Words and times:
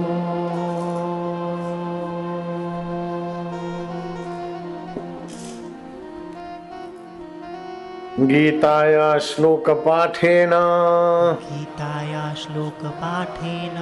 गीताया 8.20 9.18
श्लोक 9.18 9.70
पाठेन 9.70 10.50
गीताया 10.50 12.34
श्लोक 12.34 12.74
श्लोकपाठेन। 12.74 13.76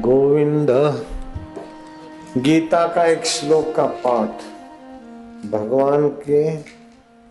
गोविंद 0.00 0.70
गीता 2.36 2.86
का 2.86 3.04
एक 3.04 3.24
श्लोक 3.24 3.74
का 3.76 3.86
पाठ। 3.86 4.30
भगवान 5.50 6.08
के 6.08 6.56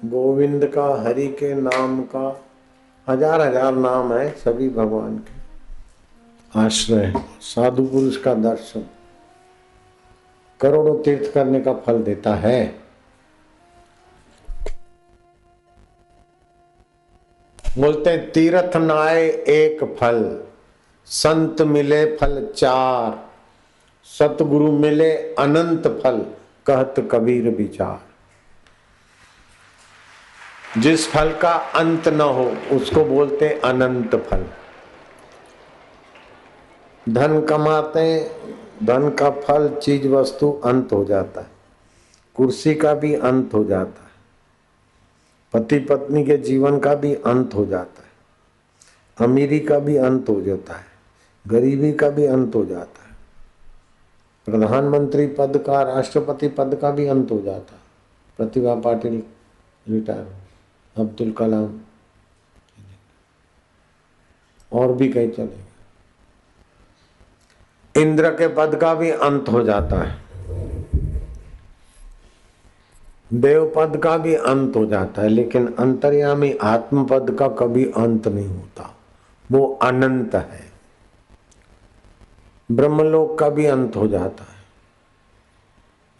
गोविंद 0.07 0.65
का 0.65 1.03
हरि 1.03 1.27
के 1.27 1.53
नाम 1.53 2.01
का 2.01 2.41
हज़ार 3.09 3.41
हज़ार 3.41 3.75
नाम 3.75 4.13
है 4.13 4.29
सभी 4.31 4.69
भगवान 4.69 5.17
के। 5.17 6.59
आश्रय 6.59 7.13
साधु 7.41 7.85
पुरुष 7.85 8.17
का 8.17 8.33
दर्शन 8.33 8.85
करोड़ों 10.59 10.95
तीर्थ 11.03 11.33
करने 11.33 11.59
का 11.59 11.73
फल 11.73 12.03
देता 12.03 12.35
है। 12.35 12.84
बोलते, 17.77 18.17
तीर्थ 18.17 18.77
नाय 18.77 19.23
एक 19.47 19.97
फल, 19.99 20.43
संत 21.05 21.61
मिले 21.61 22.05
फल 22.17 22.47
चार, 22.55 23.29
सतगुरु 24.03 24.71
मिले 24.71 25.11
अनंत 25.15 25.87
फल, 25.87 26.25
कहत 26.65 27.09
कबीर 27.11 27.49
विचार। 27.49 28.05
जिस 30.81 31.11
फल 31.11 31.33
का 31.33 31.51
अंत 31.51 32.07
न 32.07 32.21
हो, 32.21 32.57
उसको 32.71 33.05
बोलते 33.05 33.61
अनंत 33.65 34.15
फल। 34.15 34.45
धन 37.09 37.41
कमाते 37.41 38.31
धन 38.83 39.09
का 39.09 39.29
फल, 39.29 39.75
चीज़ 39.83 40.07
वस्तु 40.07 40.61
अंत 40.65 40.93
हो 40.93 41.05
जाता 41.05 41.41
है। 41.41 41.47
कुर्सी 42.35 42.75
का 42.75 42.93
भी 42.93 43.15
अंत 43.15 43.53
हो 43.53 43.63
जाता 43.63 44.01
है। 44.01 44.04
पति 45.55 45.79
पत्नी 45.79 46.25
के 46.25 46.37
जीवन 46.37 46.79
का 46.79 46.95
भी 46.95 47.15
अंत 47.15 47.53
हो 47.53 47.65
जाता 47.65 48.03
है। 48.03 48.09
अमीरी 49.27 49.59
का 49.59 49.79
भी 49.79 49.97
अंत 49.97 50.29
हो 50.29 50.41
जाता 50.41 50.73
है। 50.73 50.85
गरीबी 51.47 51.93
का 51.93 52.09
भी 52.09 52.25
अंत 52.25 52.55
हो 52.55 52.65
जाता 52.65 53.07
है। 53.07 53.17
प्रधानमंत्री 54.45 55.27
पद 55.27 55.63
का, 55.67 55.81
राष्ट्रपति 55.81 56.47
पद 56.47 56.79
का 56.81 56.91
भी 56.91 57.07
अंत 57.07 57.31
हो 57.31 57.41
जाता 57.41 57.73
है। 57.73 57.81
प्रतिभा 58.37 58.75
पाटिल 58.75 59.23
रिटायर, 59.89 60.35
अब्दुल 60.97 61.31
कलाम। 61.31 61.79
और 64.73 64.93
भी 64.93 65.09
कई 65.09 65.29
चलेगा 65.29 65.63
इंद्र 68.01 68.29
के 68.29 68.47
पद 68.47 68.75
का 68.81 68.95
भी 68.95 69.09
अंत 69.09 69.49
हो 69.49 69.63
जाता 69.63 70.03
है। 70.03 70.24
देव 73.35 73.73
पद 73.75 73.97
का 73.97 74.17
भी 74.17 74.33
अंत 74.33 74.75
हो 74.75 74.85
जाता 74.85 75.21
है, 75.21 75.29
लेकिन 75.29 75.75
अंतर्यामी 75.79 76.53
आत्म 76.53 77.05
पद 77.05 77.35
का 77.39 77.47
कभी 77.47 77.85
अंत 77.85 78.27
नहीं 78.27 78.47
होता। 78.47 78.97
वो 79.51 79.79
अनंत 79.81 80.35
है। 80.35 80.71
ब्रह्मलोक 82.71 83.39
का 83.39 83.49
भी 83.49 83.65
अंत 83.65 83.95
हो 83.95 84.07
जाता 84.07 84.43
है। 84.43 84.55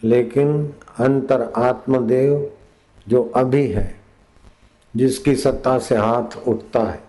लेकिन 0.04 0.74
अंतर 1.00 1.54
आत्मदेव 1.58 2.52
जो 3.08 3.32
अभी 3.36 3.68
है, 3.68 4.00
जिसकी 4.96 5.36
सत्ता 5.36 5.80
से 5.80 5.96
हाथ 5.96 6.48
उठता 6.48 6.80
है, 6.80 7.04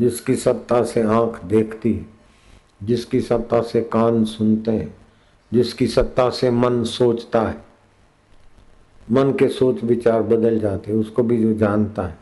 जिसकी 0.00 0.36
सत्ता 0.36 0.84
से 0.84 1.02
आँख 1.02 1.44
देखती 1.44 1.92
है, 1.92 2.06
जिसकी 2.82 3.20
सत्ता 3.20 3.60
से 3.60 3.80
कान 3.80 4.24
सुनते 4.24 4.70
हैं, 4.70 4.96
जिसकी 5.52 5.86
सत्ता 5.86 6.30
से 6.30 6.50
मन 6.50 6.84
सोचता 6.84 7.42
है 7.42 7.73
मन 9.10 9.32
के 9.32 9.48
सोच 9.48 9.84
विचार 9.84 10.22
बदल 10.22 10.58
जाते 10.58 10.92
उसको 10.92 11.22
भी 11.22 11.42
जो 11.42 11.54
जानता 11.54 12.02
है, 12.02 12.18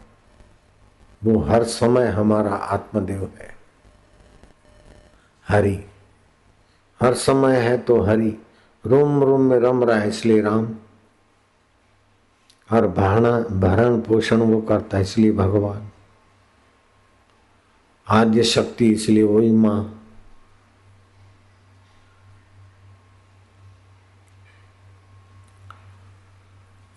वो 1.25 1.41
हर 1.41 1.65
समय 1.65 2.07
हमारा 2.07 2.51
आत्मदेव 2.51 3.33
है। 3.39 3.57
हरि। 5.49 5.85
हर 7.03 7.15
समय 7.15 7.57
है 7.57 7.79
तो 7.79 8.01
हरि। 8.01 8.39
रोम 8.87 9.23
रोम 9.23 9.41
में 9.41 9.59
रम 9.59 9.85
रहा 9.85 9.99
है 9.99 10.09
इसलिए 10.09 10.43
राम। 10.43 10.69
हर 12.71 12.87
भावना, 12.87 13.41
भरण 13.41 14.01
पोषण 14.01 14.37
वो 14.37 14.61
करता 14.61 14.97
है 14.97 15.03
इसलिए 15.03 15.33
भगवान। 15.33 15.89
आद्य 18.09 18.43
शक्ति 18.43 18.89
इसलिए 18.89 19.23
वही 19.23 19.51
माँ। 19.51 20.02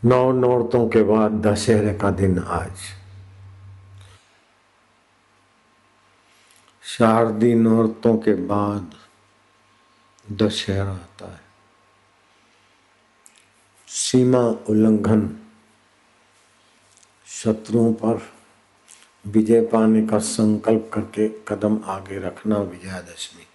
नौ 0.06 0.32
नौरतों 0.32 0.90
के 0.90 1.04
बाद 1.04 1.32
दशहरे 1.32 1.94
का 1.94 2.12
दिन 2.12 2.40
आज। 2.40 2.72
शारदी 6.84 7.56
नौरतों 7.56 8.18
के 8.18 8.34
बाद 8.34 8.94
दशहरा 10.32 10.92
आता 10.92 11.34
है। 11.34 11.42
सीमा 13.88 14.40
उल्लंघन 14.40 15.38
शत्रुओं 17.28 17.94
पर 17.94 18.22
विजय 19.28 19.62
पाने 19.62 20.08
का 20.08 20.20
संकल्प 20.20 20.92
करके 20.94 21.30
कदम 21.30 21.80
आगे 21.86 22.20
रखना 22.20 22.58
विजयादशमी। 22.58 23.48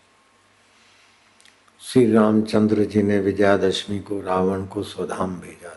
श्री 1.81 2.13
रामचंद्र 2.13 2.85
जी 2.85 3.03
ने 3.03 3.19
विजयादशमी 3.19 4.01
को 4.01 4.21
रावण 4.21 4.67
को 4.67 4.83
स्वधाम 4.83 5.41
भेजा 5.41 5.77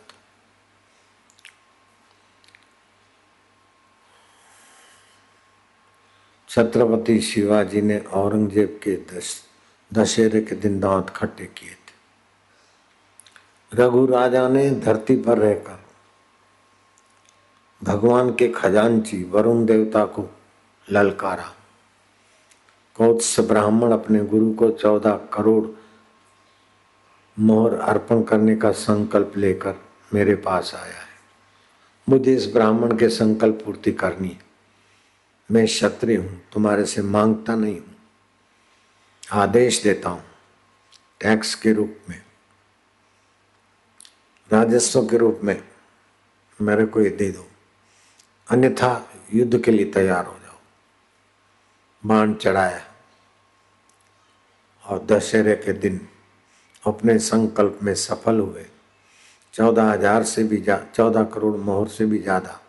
छत्रपति 6.53 7.19
शिवाजी 7.21 7.81
ने 7.81 7.97
औरंगज़ेब 7.99 8.79
के 8.83 8.95
दस 8.95 9.29
दशहरे 9.93 10.41
के 10.41 10.55
दिन 10.55 10.79
दांत 10.79 11.09
खट्टे 11.09 11.45
किए 11.45 11.69
थे। 11.69 11.93
रघु 13.71 14.05
राजा 14.05 14.47
ने 14.49 14.69
धरती 14.69 15.15
पर 15.15 15.37
रहकर 15.37 15.79
भगवान 17.83 18.33
के 18.33 18.47
खजांची 18.47 19.23
वरुण 19.23 19.65
देवता 19.65 20.05
को 20.05 20.27
ललकारा। 20.91 21.49
कौत्स 22.95 23.39
ब्राह्मण 23.39 23.91
अपने 23.91 24.23
गुरु 24.25 24.53
को 24.53 24.69
चौदह 24.69 25.19
करोड़ 25.33 25.65
मोहर 27.37 27.73
अर्पण 27.79 28.23
करने 28.23 28.55
का 28.55 28.71
संकल्प 28.71 29.37
लेकर 29.37 29.75
मेरे 30.13 30.35
पास 30.35 30.75
आया 30.75 31.01
है। 31.01 31.11
मुझे 32.07 32.35
इस 32.35 32.53
ब्राह्मण 32.53 32.97
के 32.97 33.09
संकल्प 33.09 33.61
पूर्ति 33.65 33.91
करनी 33.91 34.27
है। 34.27 34.52
मैं 35.49 35.65
क्षत्रिय 35.65 36.17
हूँ, 36.17 36.41
तुम्हारे 36.53 36.85
से 36.85 37.01
माँगता 37.01 37.55
नहीं 37.55 37.79
हूँ। 37.79 37.95
आदेश 39.33 39.81
देता 39.83 40.09
हूँ, 40.09 40.23
टैक्स 41.21 41.53
के 41.55 41.73
रूप 41.73 41.97
में, 42.09 42.21
राजस्व 44.51 45.05
के 45.07 45.17
रूप 45.17 45.39
में 45.43 45.61
मेरे 46.59 46.85
को 46.85 47.01
ये 47.01 47.09
दे 47.11 47.29
दो। 47.31 47.45
अन्यथा 48.47 49.09
युद्ध 49.33 49.61
के 49.63 49.71
लिए 49.71 49.85
तैयार 49.91 50.25
हो 50.25 50.33
जाओ। 50.33 50.57
बाण 52.03 52.33
चढ़ाया 52.33 52.81
और 54.83 55.05
दशहरे 55.05 55.55
के 55.55 55.73
दिन 55.73 55.99
अपने 56.83 57.17
संकल्प 57.21 57.79
में 57.83 57.93
सफल 57.95 58.39
हुए। 58.39 58.65
चौदह 59.53 59.91
हज़ार 59.91 60.23
से 60.23 60.43
भी 60.43 60.57
जा, 60.57 60.77
चौदह 60.95 61.23
करोड़ 61.25 61.55
मोहर 61.57 61.87
से 61.87 62.05
भी 62.05 62.19
ज़्यादा 62.19 62.59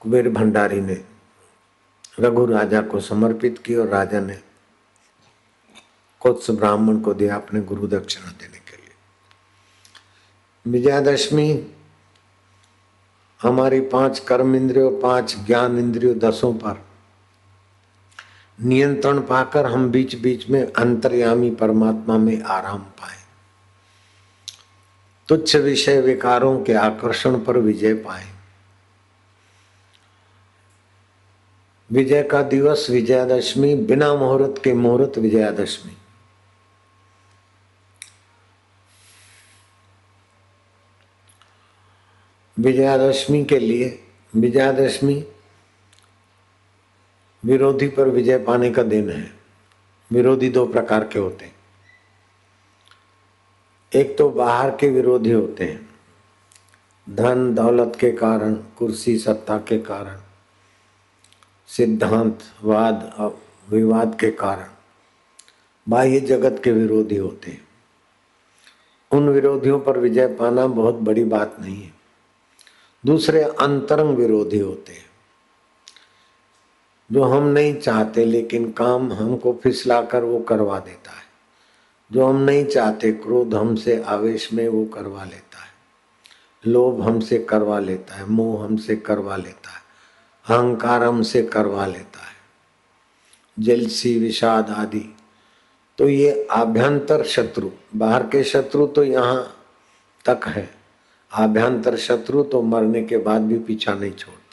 कुबेर 0.00 0.28
भंडारी 0.28 0.80
ने 0.80 1.04
रघु 2.20 2.46
राजा 2.46 2.80
को 2.80 3.00
समर्पित 3.00 3.58
की 3.58 3.74
और 3.74 3.88
राजा 3.88 4.20
ने 4.20 4.38
कुछ 6.20 6.50
ब्राह्मण 6.50 7.00
को 7.00 7.14
दिया 7.14 7.36
अपने 7.36 7.60
गुरु 7.60 7.86
दक्षिणा 7.86 8.30
देने 8.30 8.58
के 8.58 8.76
लिए। 8.76 8.94
विजयादशमी, 10.72 11.66
हमारी 13.42 13.80
पाँच 13.80 14.18
कर्म 14.18 14.56
इंद्रियों, 14.56 15.00
पाँच 15.00 15.36
ज्ञान 15.46 15.78
इंद्रियों 15.78 16.18
दसों 16.18 16.54
पर 16.54 16.84
नियंत्रण 18.60 19.20
पाकर 19.20 19.66
हम 19.66 19.90
बीच 19.90 20.14
बीच 20.14 20.50
में 20.50 20.72
अंतर्यामी 20.72 21.50
परमात्मा 21.50 22.18
में 22.18 22.42
आराम 22.42 22.78
पाए। 22.78 23.18
तुच्छ 25.28 25.56
विषय 25.56 26.00
विकारों 26.00 26.64
के 26.64 26.72
आकर्षण 26.72 27.44
पर 27.44 27.58
विजय 27.58 27.94
पाए। 27.94 28.37
विजय 31.92 32.22
का 32.22 32.42
दिवस 32.42 32.86
विजयादशमी, 32.90 33.74
बिना 33.74 34.14
मुहूर्त 34.14 34.64
के 34.64 34.74
मुहूर्त 34.74 35.18
विजयादशमी। 35.18 35.96
विजयादशमी 42.58 43.44
के 43.44 43.58
लिए, 43.58 44.04
विजयादशमी 44.36 45.26
विरोधी 47.44 47.88
पर 47.88 48.08
विजय 48.08 48.38
पाने 48.38 48.70
का 48.70 48.82
दिन 48.82 49.10
है। 49.10 49.38
विरोधी 50.12 50.48
दो 50.48 50.66
प्रकार 50.66 51.08
के 51.08 51.18
होते 51.18 51.44
हैं। 51.44 51.56
एक 53.94 54.18
तो 54.18 54.30
बाहर 54.30 54.70
के 54.70 54.88
विरोधी 54.88 55.32
होते 55.32 55.64
हैं। 55.64 55.88
धन, 57.10 57.54
दौलत 57.54 57.92
के 58.00 58.10
कारण, 58.10 58.54
कुर्सी, 58.54 59.18
सत्ता 59.18 59.58
के 59.58 59.78
कारण। 59.78 60.27
सिद्धांत 61.68 62.38
वाद 62.64 63.14
और 63.18 63.42
विवाद 63.70 64.18
के 64.20 64.30
कारण 64.30 64.66
बाह्य 65.88 66.20
जगत 66.20 66.60
के 66.64 66.72
विरोधी 66.72 67.16
होते 67.16 67.50
हैं। 67.50 67.68
उन 69.10 69.28
विरोधियों 69.28 69.80
पर 69.80 69.98
विजय 69.98 70.26
पाना 70.26 70.66
बहुत 70.66 70.94
बड़ी 70.94 71.24
बात 71.24 71.56
नहीं 71.60 71.82
है। 71.82 71.92
दूसरे 73.06 73.42
अंतरंग 73.42 74.16
विरोधी 74.16 74.58
होते 74.58 74.92
हैं। 74.92 75.06
जो 77.12 77.22
हम 77.22 77.42
नहीं 77.42 77.74
चाहते 77.74 78.24
लेकिन 78.24 78.72
काम 78.72 79.12
हमको 79.12 79.60
फिसला 79.62 80.02
कर 80.02 80.24
वो 80.24 80.38
करवा 80.38 80.78
देता 80.78 81.10
है। 81.10 81.28
जो 82.12 82.26
हम 82.26 82.36
नहीं 82.36 82.66
चाहते 82.66 83.12
क्रोध 83.12 83.54
हमसे 83.54 84.02
आवेश 84.02 84.52
में 84.52 84.68
वो 84.68 84.84
करवा 84.84 85.24
लेता 85.24 85.58
है। 85.58 85.68
लोभ 86.66 87.02
हमसे 87.02 87.38
करवा 87.38 87.78
लेता 87.78 88.14
है, 88.14 88.26
मोह 88.26 88.64
हमसे 88.64 88.96
करवा 88.96 89.36
लेता 89.36 89.70
है। 89.70 89.87
अहंकार 90.48 91.02
हमसे 91.02 91.42
करवा 91.42 91.86
लेता 91.86 92.20
है। 92.20 92.36
जलसी, 93.58 94.18
विषाद 94.18 94.70
आदि। 94.70 95.14
तो 95.98 96.08
ये 96.08 96.46
आभ्यंतर 96.50 97.24
शत्रु, 97.24 97.70
बाहर 97.96 98.22
के 98.22 98.42
शत्रु 98.44 98.86
तो 98.86 99.04
यहाँ 99.04 99.42
तक 100.24 100.46
है। 100.46 100.68
आभ्यंतर 101.32 101.96
शत्रु 101.96 102.42
तो 102.42 102.62
मरने 102.62 103.02
के 103.02 103.16
बाद 103.18 103.42
भी 103.42 103.58
पीछा 103.58 103.94
नहीं 103.94 104.12
छोड़ते। 104.12 104.46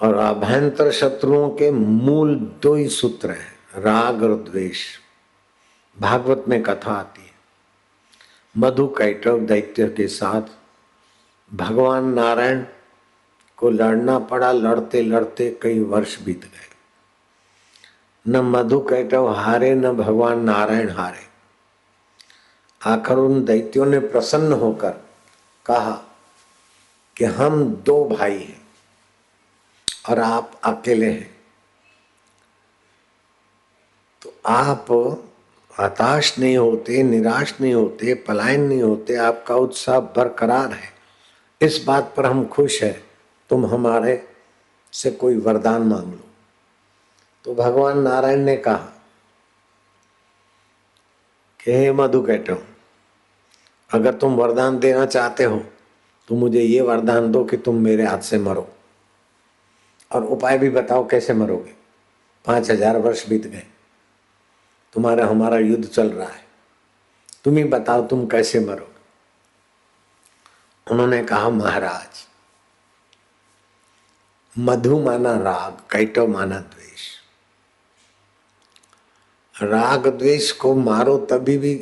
और 0.00 0.18
आभ्यंतर 0.18 0.90
शत्रुओं 0.92 1.48
के 1.50 1.70
मूल 1.70 2.34
दो 2.62 2.74
ही 2.74 2.88
सूत्र 2.88 3.30
हैं, 3.30 3.82
राग 3.82 4.22
और 4.22 4.34
द्वेष। 4.42 4.84
भागवत 5.96 6.44
में 6.48 6.62
कथा 6.62 6.92
आती 6.92 7.22
है, 7.22 7.32
मधु 8.54 8.86
कैटव 8.88 9.40
दैत्य 9.40 9.88
के 9.88 10.06
साथ, 10.08 10.42
भगवान 11.50 12.04
नारायण 12.04 12.64
को 13.62 13.70
लड़ना 13.70 14.18
पड़ा, 14.18 14.52
लड़ते 14.52 15.02
लड़ते 15.02 15.58
कई 15.62 15.80
वर्ष 15.80 16.22
बीत 16.22 16.44
गए। 16.44 16.76
न 18.28 18.36
मधु 18.36 18.80
कैटव 18.80 19.28
हारे, 19.28 19.74
न 19.74 19.92
भगवान 19.92 20.44
नारायण 20.44 20.90
हारे। 20.90 21.32
आखिर 22.86 23.16
उन 23.16 23.44
दैत्यों 23.44 23.86
ने 23.86 23.98
प्रसन्न 23.98 24.52
होकर 24.52 24.90
कहा 25.66 26.02
कि 27.16 27.24
हम 27.24 27.64
दो 27.64 28.04
भाई 28.04 28.38
हैं 28.38 28.68
और 30.08 30.18
आप 30.18 30.60
अकेले 30.64 31.10
हैं। 31.10 31.36
तो 34.22 34.34
आप 34.46 34.86
हताश 35.80 36.38
नहीं 36.38 36.56
होते, 36.56 37.02
निराश 37.02 37.54
नहीं 37.60 37.74
होते, 37.74 38.14
पलायन 38.14 38.60
नहीं 38.60 38.82
होते, 38.82 39.16
आपका 39.16 39.54
उत्साह 39.54 40.00
बरकरार 40.00 40.72
है। 40.72 40.92
इस 41.60 41.84
बात 41.86 42.14
पर 42.16 42.26
हम 42.26 42.46
खुश 42.46 42.82
हैं। 42.82 43.11
तुम 43.52 43.66
हमारे 43.66 44.14
से 44.92 45.10
कोई 45.12 45.36
वरदान 45.38 45.82
मांग 45.82 46.04
लो। 46.04 46.28
तो 47.44 47.54
भगवान 47.54 47.98
नारायण 47.98 48.40
ने 48.40 48.56
कहा, 48.56 48.88
कि 51.60 51.72
हे 51.72 51.92
मधु 51.92 52.20
कहते 52.22 52.52
हो 52.52 52.62
अगर 53.90 54.14
तुम 54.14 54.36
वरदान 54.36 54.78
देना 54.78 55.04
चाहते 55.06 55.44
हो 55.44 55.62
तो 56.28 56.34
मुझे 56.34 56.62
ये 56.62 56.80
वरदान 56.80 57.30
दो 57.32 57.44
कि 57.44 57.56
तुम 57.56 57.76
मेरे 57.80 58.04
हाथ 58.04 58.20
से 58.20 58.38
मरो। 58.38 58.68
और 60.10 60.24
उपाय 60.26 60.58
भी 60.58 60.70
बताओ, 60.70 61.06
कैसे 61.08 61.34
मरोगे? 61.34 61.74
पाँच 62.44 62.70
हज़ार 62.70 62.98
वर्ष 62.98 63.28
बीत 63.28 63.46
गए। 63.46 63.66
तुम्हारा, 64.94 65.26
हमारा 65.26 65.58
युद्ध 65.58 65.84
चल 65.84 66.10
रहा 66.10 66.28
है। 66.28 66.44
तुम 67.44 67.56
ही 67.56 67.64
बताओ, 67.66 68.06
तुम 68.06 68.26
कैसे 68.26 68.60
मरोगे? 68.60 69.00
उन्होंने 70.86 71.22
कहा, 71.24 71.48
महाराज 71.50 72.26
मधु 74.58 74.98
माना 75.00 75.36
राग 75.36 75.82
कैटव 75.90 76.26
माना 76.26 76.58
द्वेष। 76.58 77.08
राग 79.62 80.06
द्वेष 80.06 80.52
को 80.52 80.74
मारो 80.74 81.18
तभी 81.18 81.58
भी 81.58 81.74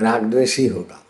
राग 0.00 0.22
द्वेष 0.22 0.58
ही 0.58 0.66
होगा। 0.66 1.02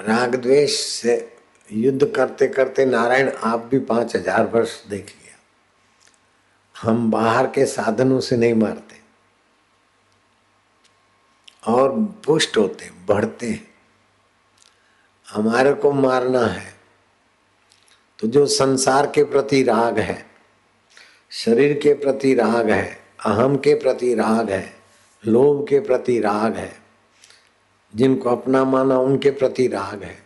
राग 0.00 0.34
द्वेष 0.34 0.78
से 0.80 1.36
युद्ध 1.72 2.12
करते 2.16 2.48
करते 2.48 2.84
नारायण 2.84 3.30
आप 3.30 3.60
भी 3.60 3.78
पाँच 3.78 4.16
हज़ार 4.16 4.46
वर्ष 4.46 4.84
देख 4.86 5.06
लिया। 5.06 5.38
हम 6.80 7.10
बाहर 7.10 7.46
के 7.46 7.66
साधनों 7.66 8.20
से 8.20 8.36
नहीं 8.36 8.54
मारते। 8.54 9.02
और 11.66 11.92
पुष्ट 12.26 12.56
होते, 12.56 12.90
बढ़ते 12.90 13.50
हैं। 13.50 13.74
हमारे 15.28 15.72
को 15.74 15.92
मारना 15.92 16.46
है। 16.46 16.73
तो 18.20 18.26
जो 18.26 18.46
संसार 18.46 19.06
के 19.06 19.24
प्रति 19.24 19.62
राग 19.62 19.98
है, 19.98 20.24
शरीर 21.30 21.78
के 21.78 21.94
प्रति 21.94 22.34
राग 22.34 22.70
है, 22.70 22.98
अहम 23.26 23.56
के 23.56 23.74
प्रति 23.74 24.14
राग 24.14 24.50
है, 24.50 24.72
लोभ 25.24 25.66
के 25.68 25.80
प्रति 25.80 26.18
राग 26.20 26.56
है, 26.56 26.72
जिनको 27.94 28.30
अपना 28.30 28.64
माना 28.64 28.98
उनके 28.98 29.30
प्रति 29.30 29.66
राग 29.68 30.02
है, 30.02 30.16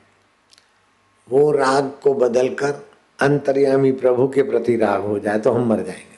वो 1.28 1.50
राग 1.52 1.90
को 2.02 2.14
बदलकर 2.14 2.74
अंतर्यामी 3.20 3.92
प्रभु 3.92 4.28
के 4.28 4.42
प्रति 4.42 4.76
राग 4.76 5.02
हो 5.02 5.18
जाए 5.18 5.38
तो 5.38 5.52
हम 5.52 5.68
मर 5.68 5.82
जाएँगे। 5.82 6.16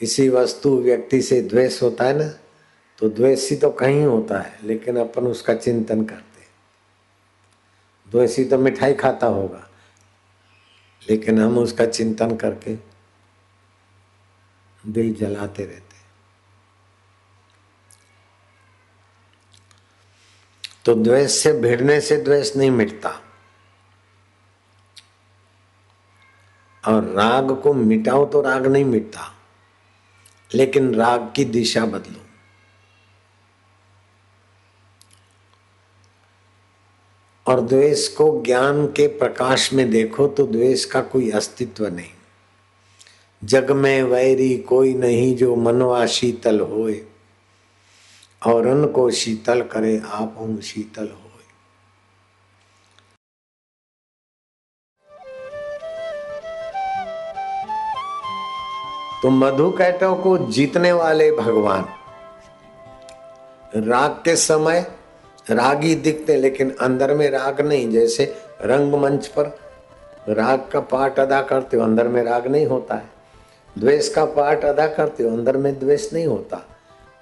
किसी 0.00 0.28
वस्तु 0.28 0.76
व्यक्ति 0.76 1.22
से 1.22 1.40
द्वेष 1.42 1.82
होता 1.82 2.04
है 2.04 2.18
ना 2.18 2.28
तो 2.98 3.08
द्वेष 3.08 3.50
ही 3.50 3.56
तो 3.56 3.70
कहीं 3.70 4.04
होता 4.04 4.38
है, 4.38 4.58
लेकिन 4.64 4.96
अपन 4.96 5.26
उसका 5.26 5.54
चिंतन 5.54 6.04
करते 6.04 6.31
द्वेषी 8.12 8.44
तो 8.44 8.58
मिठाई 8.58 8.94
खाता 8.94 9.26
होगा। 9.26 9.68
लेकिन 11.10 11.42
हम 11.42 11.58
उसका 11.58 11.86
चिंतन 11.86 12.36
करके 12.36 12.76
दिल 14.86 15.14
जलाते 15.14 15.64
रहते 15.64 15.92
तो 20.84 20.94
द्वेष 20.94 21.30
से, 21.30 21.52
भिड़ने 21.52 22.00
से 22.00 22.16
द्वेष 22.16 22.56
नहीं 22.56 22.70
मिटता। 22.70 23.20
और 26.88 27.04
राग 27.04 27.60
को 27.62 27.74
मिटाओ 27.74 28.26
तो 28.26 28.40
राग 28.40 28.66
नहीं 28.66 28.84
मिटता। 28.84 29.34
लेकिन 30.54 30.94
राग 30.94 31.32
की 31.36 31.44
दिशा 31.44 31.84
बदलो। 31.84 32.31
और 37.46 37.60
द्वेष 37.60 38.06
को 38.08 38.30
ज्ञान 38.42 38.86
के 38.86 39.06
प्रकाश 39.18 39.72
में 39.72 39.90
देखो 39.90 40.26
तो 40.28 40.46
द्वेष 40.46 40.84
का 40.84 41.00
कोई 41.02 41.30
अस्तित्व 41.30 41.86
नहीं। 41.86 42.10
जग 43.42 43.70
में 43.70 44.02
वैरी 44.02 44.56
कोई 44.58 44.94
नहीं 44.94 45.34
जो 45.36 45.54
मनवा 45.56 46.04
शीतल 46.08 46.60
होए, 46.60 47.00
और 48.42 48.66
अन 48.66 48.86
को 48.86 49.10
शीतल 49.12 49.62
करे, 49.62 50.00
आप 50.04 50.60
शीतल 50.62 51.08
हो 51.08 51.18
तो 59.22 59.30
मधु 59.30 59.68
कैटो 59.70 60.14
को 60.14 60.36
जीतने 60.46 60.92
वाले 60.92 61.30
भगवान। 61.32 61.84
राग 63.78 64.10
के 64.24 64.34
समय 64.36 64.80
रागी 65.46 65.94
दिखते 65.94 66.36
लेकिन 66.36 66.70
अंदर 66.80 67.14
में 67.14 67.30
राग 67.30 67.60
नहीं, 67.60 67.90
जैसे 67.90 68.24
रंगमंच 68.62 69.26
पर 69.26 69.44
राग 70.28 70.68
का 70.72 70.80
पाठ 70.80 71.18
अदा 71.20 71.40
करते 71.42 71.76
हो, 71.76 71.82
अंदर 71.82 72.08
में 72.08 72.22
राग 72.22 72.46
नहीं 72.46 72.66
होता 72.66 72.94
है। 72.94 73.10
द्वेष 73.78 74.08
का 74.08 74.24
पाठ 74.24 74.64
अदा 74.64 74.86
करते 74.86 75.22
हो, 75.22 75.30
अंदर 75.30 75.56
में 75.56 75.78
द्वेष 75.78 76.12
नहीं 76.12 76.26
होता। 76.26 76.66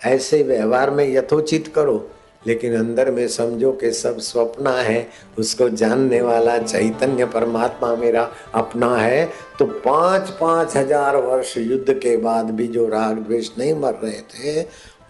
ऐसे 0.04 0.42
व्यवहार 0.42 0.90
में 0.90 1.04
यथोचित 1.08 1.68
करो, 1.68 2.10
लेकिन 2.46 2.76
अंदर 2.76 3.10
में 3.10 3.26
समझो 3.28 3.72
कि 3.72 3.90
सब 3.92 4.18
स्वप्न 4.18 4.66
है, 4.66 5.06
उसको 5.38 5.68
जानने 5.68 6.20
वाला 6.20 6.56
चैतन्य 6.58 7.24
परमात्मा 7.24 7.94
मेरा 7.94 8.28
अपना 8.54 8.96
है। 8.96 9.28
तो 9.58 9.64
पाँच 9.64 10.30
पाँच 10.30 10.76
हज़ार 10.76 11.16
वर्ष 11.16 11.56
युद्ध 11.58 11.92
के 11.92 12.16
बाद 12.16 12.50
भी 12.50 12.66
जो 12.68 12.88
राग 12.88 13.18
द्वेष 13.18 13.50
नहीं 13.58 13.74
मर 13.74 13.94
रहे 13.94 14.20
थे 14.30 14.62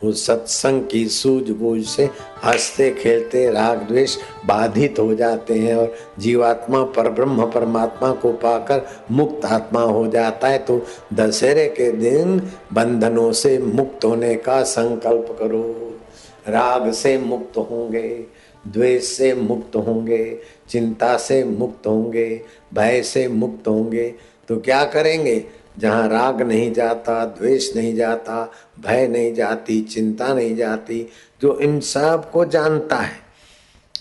उस 0.04 0.26
सत्संग 0.26 0.83
की 0.90 1.09
सूझबूझ 1.09 1.85
से 1.87 2.11
हँसते, 2.45 2.90
खेलते, 2.90 3.50
राग 3.50 3.78
द्वेष 3.78 4.16
बाधित 4.47 4.99
हो 4.99 5.14
जाते 5.14 5.54
हैं 5.54 5.76
और 5.76 5.95
जीवात्मा 6.19 6.83
पर, 6.83 7.09
ब्रह्म 7.09 7.47
परमात्मा 7.47 8.12
को 8.12 8.33
पाकर 8.33 8.88
मुक्त 9.11 9.45
आत्मा 9.45 9.80
हो 9.80 10.07
जाता 10.07 10.49
है। 10.49 10.59
तो 10.59 10.83
दशहरे 11.14 11.66
के 11.66 11.92
दिन 11.92 12.42
बंधनों 12.73 13.33
से 13.33 13.59
मुक्त 13.59 14.04
होने 14.04 14.35
का 14.35 14.62
संकल्प 14.62 15.37
करो। 15.40 15.95
राग 16.49 16.92
से 16.92 17.19
मुक्त 17.19 17.57
होंगे, 17.57 18.25
द्वेष 18.69 19.04
से 19.04 19.35
मुक्त 19.35 19.76
होंगे, 19.76 20.38
चिंता 20.69 21.16
से 21.16 21.45
मुक्त 21.45 21.87
होंगे, 21.87 22.40
भय 22.75 23.02
से 23.02 23.28
मुक्त 23.28 23.69
होंगे। 23.69 24.14
तो 24.49 24.57
क्या 24.57 24.85
करेंगे? 24.85 25.60
जहाँ 25.80 26.08
राग 26.08 26.42
नहीं 26.42 26.72
जाता, 26.72 27.25
द्वेष 27.25 27.76
नहीं 27.76 27.94
जाता, 27.96 28.52
भय 28.80 29.08
नहीं 29.08 29.34
जाती, 29.34 29.82
चिंता 29.82 30.34
नहीं 30.34 30.56
जाती, 30.56 31.06
जो 31.42 31.58
इन 31.58 31.80
सबको 31.80 32.44
जानता 32.44 32.96
है, 32.96 33.18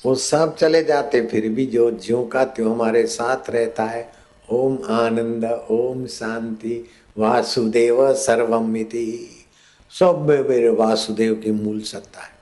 वो 0.05 0.15
सब 0.15 0.55
चले 0.55 0.83
जाते, 0.83 1.27
फिर 1.27 1.50
भी 1.50 1.65
जो 1.65 1.91
ज्यो 1.91 2.24
का 2.24 2.45
त्यों 2.45 2.71
हमारे 2.71 3.07
साथ 3.07 3.50
रहता 3.50 3.83
है, 3.83 4.12
ओम 4.50 4.79
आनंद, 4.89 5.67
ओम 5.71 6.05
शांति, 6.05 6.89
वासुदेव 7.17 8.13
सर्वमिति 8.13 9.36
सब 9.91 10.29
मेरे 10.50 10.69
वासुदेव 10.69 11.36
की 11.36 11.51
मूल 11.51 11.81
सत्ता 11.81 12.21
है। 12.21 12.38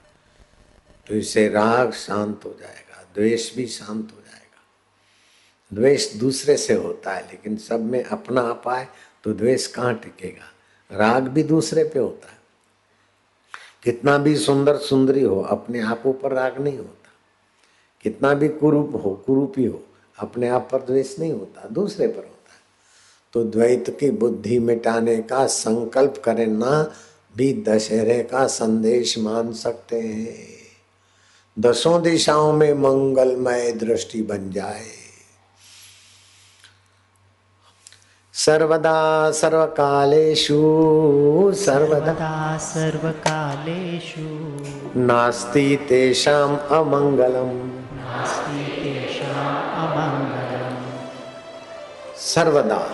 तो 1.07 1.15
इससे 1.15 1.47
राग 1.47 1.91
शांत 1.91 2.41
हो 2.45 2.55
जाएगा, 2.59 3.05
द्वेष 3.15 3.55
भी 3.55 3.67
शांत 3.67 4.11
हो 4.11 4.21
जाएगा। 4.25 4.65
द्वेष 5.73 6.13
दूसरे 6.13 6.57
से 6.57 6.73
होता 6.73 7.13
है, 7.13 7.21
लेकिन 7.21 7.57
सब 7.57 7.85
में 7.85 8.03
अपना 8.03 8.41
आप 8.41 8.67
आए 8.67 8.87
तो 9.23 9.33
द्वेष 9.33 9.67
कहाँ 9.67 9.95
टिकेगा? 9.95 10.53
राग 10.97 11.23
भी 11.23 11.43
दूसरे 11.43 11.83
पे 11.83 11.99
होता 11.99 12.31
है। 12.31 12.37
कितना 13.83 14.17
भी 14.17 14.35
सुंदर 14.35 14.77
सुंदरी 14.77 15.23
हो, 15.23 15.41
अपने 15.41 15.81
आप 15.81 16.03
ऊपर 16.05 16.31
राग 16.31 16.59
नहीं 16.59 16.77
होता। 16.77 17.09
कितना 18.01 18.33
भी 18.33 18.49
कुरूप 18.49 19.01
हो, 19.05 19.23
कुरूपी 19.27 19.65
हो, 19.65 19.83
अपने 20.19 20.47
आप 20.47 20.69
पर 20.71 20.81
द्वेष 20.81 21.19
नहीं 21.19 21.33
होता, 21.33 21.69
दूसरे 21.69 22.07
पर 22.07 22.15
होता 22.15 22.27
है। 22.27 22.61
तो 23.33 23.43
द्वैत 23.43 23.97
की 23.99 24.11
बुद्धि 24.11 24.59
मिटाने 24.59 25.17
का 25.17 25.47
संकल्प 25.47 26.21
करना 26.25 26.91
भी 27.37 27.63
दशहरे 27.63 28.23
का 28.23 28.47
संदेश 28.47 29.19
मान 29.19 29.53
सकते 29.53 29.99
हैं। 29.99 30.57
दसों 31.59 32.01
दिशाओं 32.01 32.53
में 32.53 32.73
मंगलमय 32.73 33.71
दृष्टि 33.71 34.21
बन 34.21 34.51
जाए। 34.51 34.96
सर्वदा 38.37 39.31
सर्वकालेषु 39.31 40.57
सर्वदा 41.55 42.57
सर्वकालेषु। 42.57 44.25
नास्ति 44.99 45.85
तेषाम् 45.89 46.57
अमङ्गलम्। 46.57 47.67
नास्ति 47.95 48.81
तेषाम् 48.81 49.87
अमङ्गलम्। 49.87 50.85
सर्वदा 52.17 52.87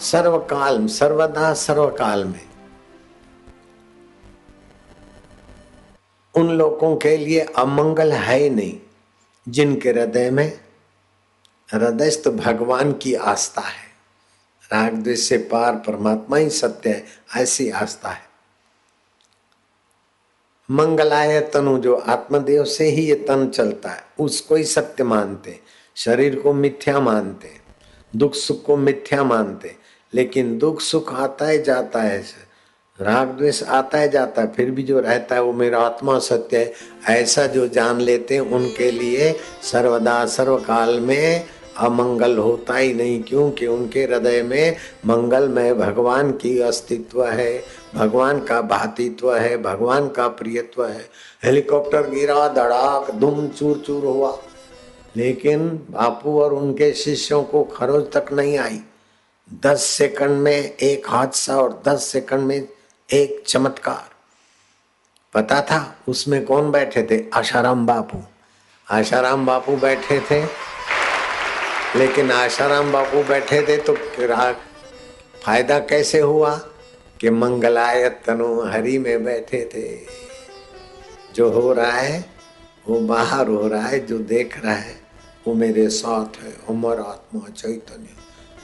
सर्वकाल 0.00 0.78
में 0.78 0.88
सर्वदा 0.88 1.54
सर्वकाल 1.54 2.24
में 2.24 2.44
उन 6.34 6.50
लोगों 6.50 6.96
के 6.96 7.16
लिए 7.16 7.40
अमंगल 7.40 8.12
है 8.12 8.38
ही 8.38 8.50
नहीं 8.50 8.78
जिनके 9.48 9.90
हृदय 9.90 10.30
में 10.30 10.60
हृदय 11.72 11.86
हृदयस्थ 11.86 12.28
भगवान 12.28 12.92
की 12.92 13.14
आस्था 13.14 13.60
है। 13.60 13.83
राग 14.74 14.94
द्वेष 14.94 15.28
से 15.28 15.38
पार 15.38 15.74
परमात्मा 15.76 16.36
ही 16.36 16.50
सत्य 16.50 16.90
है, 16.90 17.04
ऐसी 17.36 17.70
आस्था 17.70 18.08
है। 18.08 18.22
मंगलाय 20.70 21.40
तनु, 21.40 21.78
जो 21.78 21.94
आत्मदेव 21.94 22.64
से 22.64 22.84
ही 22.84 23.02
ये 23.02 23.14
तन 23.14 23.48
चलता 23.48 23.88
है, 23.88 24.04
उसको 24.20 24.54
ही 24.54 24.64
सत्य 24.64 25.04
मानते 25.04 25.58
शरीर 25.96 26.40
को 26.40 26.52
मिथ्या 26.52 27.00
मानते 27.00 27.50
दुख 28.16 28.34
सुख 28.34 28.64
को 28.64 28.76
मिथ्या 28.76 29.24
मानते 29.24 29.76
लेकिन 30.14 30.58
दुख 30.58 30.80
सुख 30.80 31.14
आता 31.14 31.46
है, 31.46 31.62
जाता 31.62 32.02
है, 32.02 32.24
राग 33.00 33.28
द्वेष 33.28 33.62
आता 33.62 33.98
है, 33.98 34.08
जाता 34.08 34.42
है, 34.42 34.52
फिर 34.52 34.70
भी 34.70 34.82
जो 34.82 35.00
रहता 35.00 35.34
है, 35.34 35.42
वो 35.42 35.52
मेरा 35.52 35.80
आत्मा 35.80 36.18
सत्य 36.18 36.58
है। 36.58 36.72
ऐसा 37.20 37.46
जो 37.46 37.68
जान 37.68 38.00
लेते 38.00 38.34
हैं, 38.34 38.40
उनके 38.40 38.90
लिए 38.90 39.32
सर्वदा 39.62 40.26
सर्वकाल 40.26 41.00
में 41.00 41.46
अमंगल 41.76 42.38
होता 42.38 42.76
ही 42.76 42.94
नहीं, 42.94 43.22
क्योंकि 43.22 43.66
उनके 43.66 44.04
हृदय 44.04 44.42
में 44.42 44.76
मंगलमय 45.06 45.74
भगवान 45.74 46.30
की 46.30 46.60
अस्तित्व 46.60 47.26
है, 47.26 47.64
भगवान 47.94 48.40
का 48.40 48.60
भातित्व 48.60 49.36
है, 49.36 49.62
भगवान 49.62 50.08
का 50.08 50.28
प्रियत्व 50.28 50.86
है। 50.86 51.08
हेलीकॉप्टर 51.44 52.10
गिरा, 52.10 52.48
धड़ाक, 52.48 53.10
धुम 53.10 53.48
चूर 53.48 53.82
चूर 53.86 54.04
हुआ। 54.04 54.38
लेकिन 55.16 55.68
बापू 55.68 56.40
और 56.40 56.54
उनके 56.54 56.92
शिष्यों 56.92 57.42
को 57.42 57.64
खरोज 57.64 58.04
तक 58.12 58.32
नहीं 58.32 58.58
आई। 58.58 58.80
दस 59.62 59.82
सेकंड 59.82 60.30
में 60.30 60.76
एक 60.76 61.10
हादसा 61.10 61.56
और 61.56 61.82
दस 61.88 62.04
सेकंड 62.04 62.40
में 62.40 62.68
एक 63.12 63.44
चमत्कार। 63.46 64.10
पता 65.34 65.60
था 65.60 65.96
उसमें 66.08 66.44
कौन 66.44 66.70
बैठे 66.70 67.02
थे? 67.02 67.24
आशाराम 67.34 67.86
बापू। 67.86 68.18
आशाराम 68.90 69.46
बापू 69.46 69.76
बैठे 69.76 70.20
थे 70.20 70.73
लेकिन 71.96 72.30
आशाराम 72.30 72.92
बापू 72.92 73.22
बैठे 73.22 73.62
थे 73.62 73.76
तो 73.76 73.94
फ़ायदा 75.44 75.78
कैसे 75.78 76.20
हुआ 76.20 76.54
कि 77.20 77.30
मंगलाय 77.30 78.08
तनु 78.08 78.62
हरि 78.62 78.98
में 78.98 79.24
बैठे 79.24 79.70
थे? 79.74 80.06
जो 81.34 81.50
हो 81.50 81.72
रहा 81.72 81.92
है, 81.92 82.24
वो 82.88 83.00
बाहर 83.00 83.48
हो 83.48 83.68
रहा 83.68 83.86
है, 83.86 84.06
जो 84.06 84.18
देख 84.18 84.64
रहा 84.64 84.74
है, 84.74 85.00
वो 85.46 85.54
मेरे 85.54 85.88
साथ 85.88 86.42
है। 86.42 86.52
अमर 86.68 87.00
आत्मा 87.00 87.48
चैतन्य। 87.48 88.08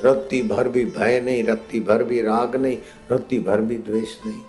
रत्ती 0.04 0.42
भर 0.42 0.68
भी 0.68 0.84
भय 0.84 1.20
नहीं, 1.20 1.44
रत्ती 1.44 1.80
भर 1.80 2.02
भी 2.02 2.22
राग 2.22 2.56
नहीं, 2.56 2.78
रत्ती 3.12 3.38
भर 3.38 3.60
भी 3.60 3.76
द्वेष 3.76 4.08
नहीं। 4.26 4.40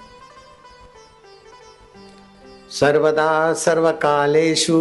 सर्वदा 2.69 3.53
सर्वकालेषु, 3.53 4.77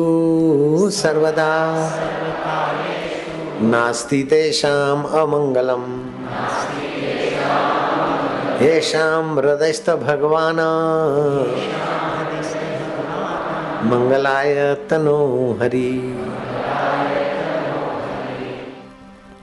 सर्वदा 0.93 1.51
नास्ति 3.61 4.23
तेषाम् 4.23 5.07
अमङ्गलम्। 5.07 6.07
हृदयस्थ 9.39 9.91
भगवान् 9.91 10.57
मंगलाय 13.87 14.75
तनो 14.75 15.53
हरि। 15.61 16.17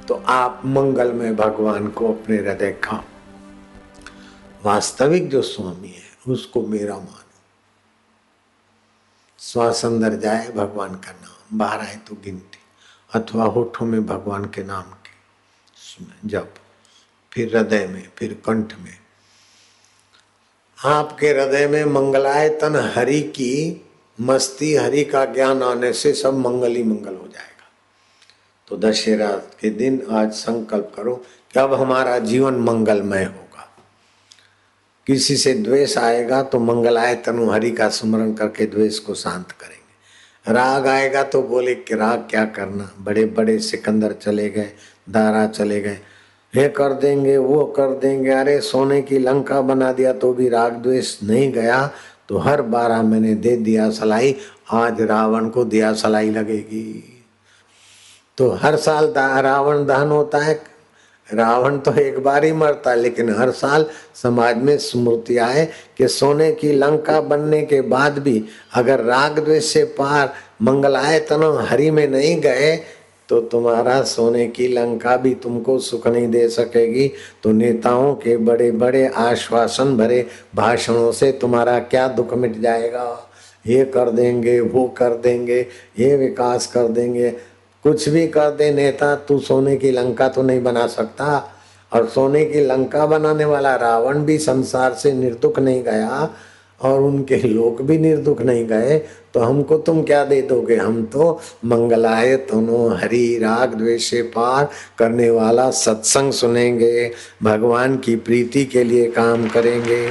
तो 0.08 0.24
आप 0.28 0.62
मंगल 0.66 1.14
में 1.14 1.36
भगवान 1.36 1.88
को 1.88 2.08
अपने 2.08 2.38
हृदय 2.38 2.72
का 2.72 3.06
वास्तविक 4.66 5.30
जो 5.30 5.42
स्वामी 5.42 5.88
है, 5.88 6.34
उसको 6.34 6.62
मेरा 6.62 6.96
मानो। 6.96 7.24
श्वास 9.40 9.86
अंदर 9.86 10.14
जाए, 10.14 10.52
भगवान 10.52 10.90
का 10.90 11.12
नाम 11.12 11.60
बाहर 11.60 11.80
आए 11.80 12.00
तो 12.08 12.16
गिनती। 12.26 12.57
अथवा 13.14 13.44
होठों 13.44 13.86
में 13.86 14.06
भगवान 14.06 14.46
के 14.46 14.64
नाम 14.64 14.82
के। 14.82 15.08
जप। 16.30 16.54
फिर 17.34 17.58
हृदय 17.58 17.88
में, 17.88 18.10
फिर 18.18 18.34
कंठ 18.46 18.80
में। 18.80 18.98
आपके 20.86 21.28
हृदय 21.30 21.68
में 21.68 21.86
मंगलायतन 21.86 22.92
हरि 22.96 23.22
की 23.22 23.86
मस्ती, 24.22 24.76
हरि 24.76 25.04
का 25.04 25.26
ज्ञान 25.26 25.64
आने 25.64 25.94
से 25.94 26.14
सब 26.14 26.34
मंगल 26.34 26.72
ही 26.72 26.84
मंगल 26.84 27.16
हो 27.16 27.28
जाएगा। 27.28 27.58
तो 28.68 28.78
दशहरा 28.78 29.32
के 29.32 29.70
दिन 29.70 30.08
आज 30.12 30.32
संकल्प 30.32 30.94
करो 30.96 31.16
कि 31.54 31.60
अब 31.60 31.74
हमारा 31.74 32.20
जीवन 32.20 32.54
मंगलमय 32.54 33.24
होगा। 33.24 33.44
किसी 35.08 35.38
से 35.38 35.54
द्वेष 35.54 35.98
आएगा 35.98 36.44
तो 36.44 36.60
मंगलाय 36.60 37.16
तनु 37.16 37.52
हरि 37.52 37.72
का 37.72 37.90
स्मरण 37.90 38.34
करके 38.34 38.66
द्वेष 38.66 39.00
को 39.00 39.14
शांत 39.14 39.52
करेंगे 39.52 39.77
राग 40.50 40.88
आएगा 40.88 41.24
तो 41.24 41.42
बोले 41.42 41.74
कि 41.76 41.96
राग 41.96 42.28
क्या 42.30 42.46
करना? 42.46 42.90
बड़े 43.00 43.26
बड़े 43.28 43.58
सिकंदर 43.60 44.12
चले 44.14 44.50
गए, 44.50 44.70
दारा 45.10 45.46
चले 45.48 45.80
गए। 45.82 45.98
ये 46.54 46.68
कर 46.70 46.94
देंगे, 46.94 47.38
वो 47.38 47.66
कर 47.78 47.98
देंगे, 48.00 48.30
अरे 48.30 48.60
सोने 48.62 49.02
की 49.02 49.18
लंका 49.18 49.62
बना 49.62 49.92
दिया 49.92 50.14
तो 50.14 50.34
भी 50.34 50.50
राग 50.50 50.74
द्वेष 50.74 51.18
नहीं 51.24 51.52
गया। 51.54 51.90
तो 52.30 52.38
हर 52.38 52.62
बारह 52.62 53.02
मैंने 53.02 53.34
दे 53.36 53.56
दिया 53.58 53.90
सलाई, 53.90 54.36
आज 54.72 55.02
रावण 55.02 55.50
को 55.50 55.66
दिया 55.66 55.94
सलाई 55.94 56.30
लगेगी। 56.30 57.14
तो 58.38 58.50
हर 58.54 58.76
साल 58.76 59.14
रावण 59.18 59.86
दहन 59.86 60.08
होता 60.08 60.38
है 60.38 60.54
रावण 61.34 61.78
तो 61.78 61.94
एक 61.94 62.20
बार 62.20 62.44
ही 62.44 62.52
मरता 62.52 62.92
है 62.92 62.98
लेकिन 62.98 63.30
हर 63.36 63.52
साल 63.52 63.86
समाज 64.16 64.58
में 64.58 64.78
स्मृति 64.78 65.38
आए 65.38 65.68
कि 65.98 66.08
सोने 66.08 66.52
की 66.52 66.72
लंका 66.72 67.22
बनने 67.22 67.62
के 67.62 67.82
बाद 67.82 68.20
भी 68.20 68.44
अगर 68.74 69.00
राग 69.00 69.40
द्वेष 69.40 69.66
से 69.66 69.84
पार 69.84 70.34
मंगलाए 70.62 71.20
तनो 71.20 71.52
हरि 71.54 71.92
में 71.92 72.08
नहीं 72.08 72.40
गए 72.42 72.80
तो 73.30 73.40
तुम्हारा 73.42 74.02
सोने 74.04 74.48
की 74.48 74.68
लंका 74.68 75.18
भी 75.18 75.34
तुमको 75.36 75.78
सुख 75.80 76.08
नहीं 76.08 76.28
दे 76.28 76.48
सकेगी। 76.50 77.12
तो 77.44 77.52
नेताओं 77.52 78.14
के 78.16 78.38
बड़े 78.38 78.72
बड़े 78.72 79.06
आश्वासन 79.08 79.98
भरे 79.98 80.26
भाषणों 80.56 81.12
से 81.12 81.32
तुम्हारा 81.32 81.80
क्या 81.80 82.08
दुख 82.08 82.34
मिट 82.34 82.60
जाएगा? 82.60 83.32
ये 83.68 83.84
कर 83.86 84.10
देंगे, 84.10 84.60
वो 84.60 84.88
कर 84.88 85.18
देंगे, 85.18 85.60
ये 86.00 86.16
विकास 86.16 86.68
कर 86.68 86.88
देंगे। 86.88 87.34
कुछ 87.84 88.10
भी 88.10 88.28
कर 88.28 88.52
दे 88.52 88.72
नेता, 88.72 89.16
तू 89.16 89.40
सोने 89.40 89.78
की 89.78 89.92
लंका 89.92 90.28
तो 90.30 90.42
नहीं 90.42 90.64
बना 90.64 90.88
सकता। 90.88 91.54
और 91.94 92.08
सोने 92.08 92.46
की 92.46 92.60
लंका 92.60 93.06
बनाने 93.06 93.46
वाला 93.46 93.76
रावण 93.76 94.20
भी 94.20 94.38
संसार 94.38 94.94
से 94.94 95.14
निर्दुख 95.14 95.60
नहीं 95.60 95.84
गया। 95.84 96.30
और 96.82 97.02
उनके 97.02 97.38
लोग 97.38 97.82
भी 97.82 97.98
निर्दुख 97.98 98.42
नहीं 98.42 98.66
गए 98.68 98.98
तो 99.34 99.40
हमको 99.40 99.78
तुम 99.78 100.02
क्या 100.04 100.24
दे 100.26 100.42
दोगे? 100.42 100.76
हम 100.76 101.04
तो 101.06 101.40
मंगलाय 101.66 102.36
तुनो, 102.38 102.88
हरि 102.90 103.38
राग 103.42 103.74
द्वेष 103.74 104.14
पार 104.36 104.70
करने 104.98 105.30
वाला 105.30 105.70
सत्संग 105.72 106.32
सुनेंगे, 106.32 107.12
भगवान 107.44 107.98
की 107.98 108.16
प्रीति 108.16 108.66
के 108.66 108.84
लिए 108.84 109.10
काम 109.12 109.48
करेंगे, 109.48 110.08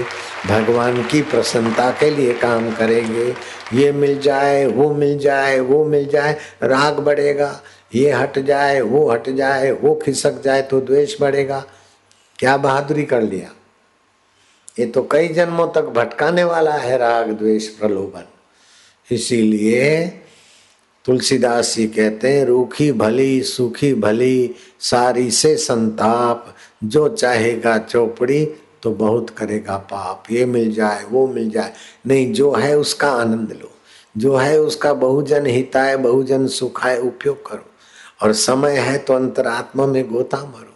भगवान 0.48 1.02
की 1.02 1.22
प्रसन्नता 1.22 1.90
के 1.90 2.11
लिए 2.11 2.35
काम 2.35 2.70
करेंगे। 2.70 3.29
ये 3.74 3.92
मिल 3.92 4.18
जाए, 4.20 4.64
वो 4.66 4.92
मिल 4.94 5.18
जाए, 5.18 5.59
वो 5.61 5.85
मिल 5.85 6.09
जाए, 6.09 6.37
राग 6.62 6.98
बढ़ेगा, 7.00 7.61
ये 7.94 8.11
हट 8.11 8.38
जाए, 8.38 8.81
वो 8.81 9.11
हट 9.11 9.31
जाए, 9.31 9.70
वो 9.72 9.94
खिसक 10.05 10.42
जाए 10.44 10.62
तो 10.62 10.81
द्वेष 10.81 11.20
बढ़ेगा। 11.20 11.64
क्या 12.38 12.57
बहादुरी 12.57 13.05
कर 13.05 13.22
लिया? 13.22 13.55
ये 14.78 14.86
तो 14.86 15.08
कई 15.12 15.28
जन्मों 15.28 15.68
तक 15.68 15.82
भटकाने 15.82 16.44
वाला 16.44 16.72
है 16.72 16.98
राग 16.98 17.30
द्वेष 17.30 17.68
प्रलोभन। 17.68 18.24
इसीलिए 19.10 20.06
तुलसीदास 21.04 21.74
जी 21.76 21.86
कहते 21.86 22.28
हैं, 22.28 22.44
रूखी 22.44 22.92
भली, 22.92 23.42
सूखी 23.42 23.94
भली, 23.94 24.54
सारी 24.80 25.30
से 25.30 25.56
संताप, 25.56 26.54
जो 26.84 27.08
चाहेगा 27.08 27.78
चौपड़ी 27.78 28.46
तो 28.82 28.90
बहुत 28.90 29.30
करेगा 29.30 29.76
पाप। 29.76 30.24
ये 30.30 30.44
मिल 30.44 30.72
जाए, 30.72 31.04
वो 31.04 31.28
मिल 31.28 31.50
जाए। 31.50 31.72
नहीं, 32.06 32.32
जो 32.32 32.52
है 32.52 32.78
उसका 32.78 33.10
आनंद 33.10 33.52
लो। 33.52 33.70
जो 34.16 34.36
है 34.36 34.60
उसका 34.60 34.92
बहुजन 34.92 35.46
हिताय, 35.46 35.96
बहुजन 35.96 36.46
सुखाय, 36.46 36.98
उपयोग 36.98 37.50
करो। 37.50 37.66
और 38.22 38.32
समय 38.32 38.76
है 38.76 38.98
तो 38.98 39.14
अंतरात्मा 39.14 39.86
में 39.86 40.12
गोता 40.12 40.36
मरो। 40.36 40.74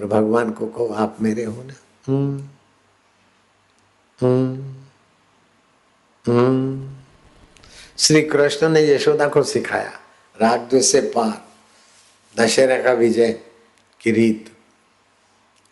और 0.00 0.06
भगवान 0.06 0.50
को 0.50 0.66
कहो, 0.66 0.86
आप 0.86 1.16
मेरे 1.20 1.44
हो 1.44 1.62
ना। 1.62 1.74
हम्म। 2.08 2.57
श्री 7.98 8.22
कृष्ण 8.22 8.68
ने 8.68 8.80
यशोदा 8.88 9.28
को 9.28 9.42
सिखाया 9.42 9.92
राग 10.42 10.80
से 10.80 11.00
पार। 11.00 11.48
दशहरा 12.36 12.82
का 12.82 12.92
विजय 12.92 13.32
की 14.00 14.10
रीत 14.10 14.52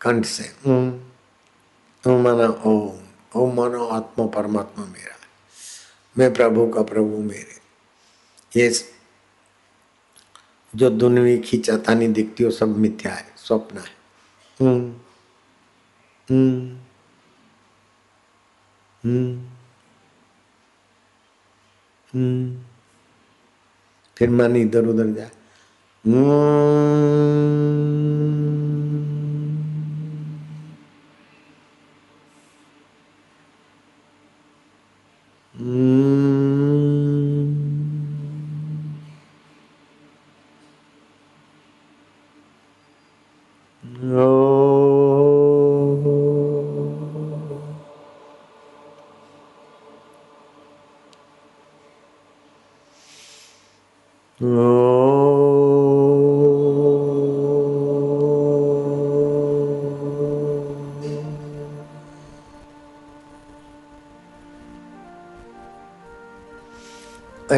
कंठ 0.00 0.24
से। 0.24 0.52
मनो 0.66 2.52
ओम 2.66 2.98
ओम 3.36 3.56
मानो 3.56 3.86
आत्मा 3.86 4.26
परमात्मा 4.26 4.84
मेरा 4.84 5.16
मैं 6.18 6.32
प्रभु 6.34 6.68
का 6.68 6.82
प्रभु 6.82 7.16
मेरे। 7.18 7.60
ये 8.60 8.70
जो 10.74 10.90
दुनवी 10.90 11.38
खींचातानी 11.38 12.08
दिखती 12.08 12.44
हो 12.44 12.50
सब 12.50 12.76
मिथ्या 12.78 13.12
है, 13.12 13.26
स्वप्न 13.36 13.78
है। 13.78 13.96
हम्म 14.60 14.92
हम्म 16.30 16.85
फिर 24.16 24.30
मन 24.30 24.56
इधर 24.56 24.86
उधर 24.86 25.06
जाए। 25.06 25.30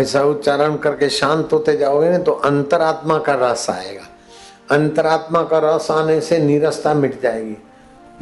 ऐसा 0.09 0.23
उच्चारण 0.25 0.77
करके 0.77 1.09
शांत 1.11 1.53
होते 1.53 1.77
जाओगे 1.77 2.11
ना 2.11 2.19
तो 2.19 2.33
अंतरात्मा 2.33 3.19
का 3.19 3.35
रस 3.41 3.67
आएगा। 3.71 4.07
अंतरात्मा 4.71 5.43
का 5.43 5.59
रस 5.65 5.91
आने 5.91 6.21
से 6.21 6.39
नीरसता 6.39 6.95
मिट 6.95 7.21
जाएगी। 7.23 7.57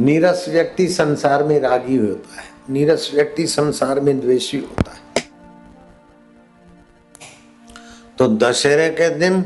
नीरस 0.01 0.45
व्यक्ति 0.49 0.89
संसार 0.89 1.45
में 1.45 1.61
रागी 1.61 1.97
होता 1.97 2.41
है। 2.41 2.49
नीरस 2.71 3.11
व्यक्ति 3.15 3.47
संसार 3.47 4.01
में 4.01 4.21
द्वेषी 4.21 4.59
होता 4.59 4.91
है। 4.91 5.25
तो 8.19 8.29
दशहरे 8.29 8.89
के 8.91 9.09
दिन 9.11 9.43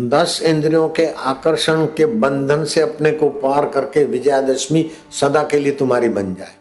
दस 0.00 0.40
इंद्रियों 0.42 0.88
के 0.88 1.06
आकर्षण 1.06 1.86
के 1.86 2.06
बंधन 2.06 2.64
से 2.64 2.80
अपने 2.80 3.10
को 3.10 3.28
पार 3.28 3.68
करके 3.68 4.04
विजयादशमी 4.04 4.90
सदा 5.20 5.42
के 5.42 5.58
लिए 5.58 5.72
तुम्हारी 5.72 6.08
बन 6.08 6.34
जाए। 6.34 6.54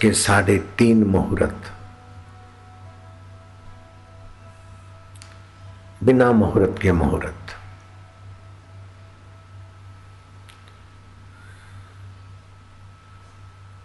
के 0.00 0.12
साढ़े 0.12 0.58
तीन 0.58 1.04
मुहूर्त। 1.04 1.72
बिना 6.04 6.32
मुहूर्त 6.32 6.82
के 6.82 6.92
मुहूर्त। 6.92 7.54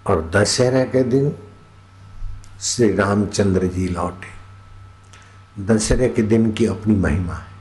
और 0.07 0.29
दशहरा 0.29 0.83
के 0.83 1.03
दिन 1.03 1.35
श्री 2.61 2.95
रामचंद्र 2.95 3.67
जी 3.67 3.87
लौटे। 3.87 4.43
दशहरे 5.65 6.09
के 6.09 6.21
दिन 6.21 6.51
की 6.51 6.65
अपनी 6.65 6.95
महिमा 6.95 7.33
है। 7.33 7.53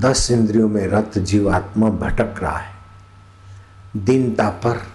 दस 0.00 0.30
इंद्रियों 0.30 0.68
में 0.68 0.86
रत 0.86 1.18
जीवात्मा 1.18 1.88
भटक 1.88 2.34
रहा 2.42 2.56
है। 2.56 2.74
दीनता 3.96 4.48
पर 4.48 4.93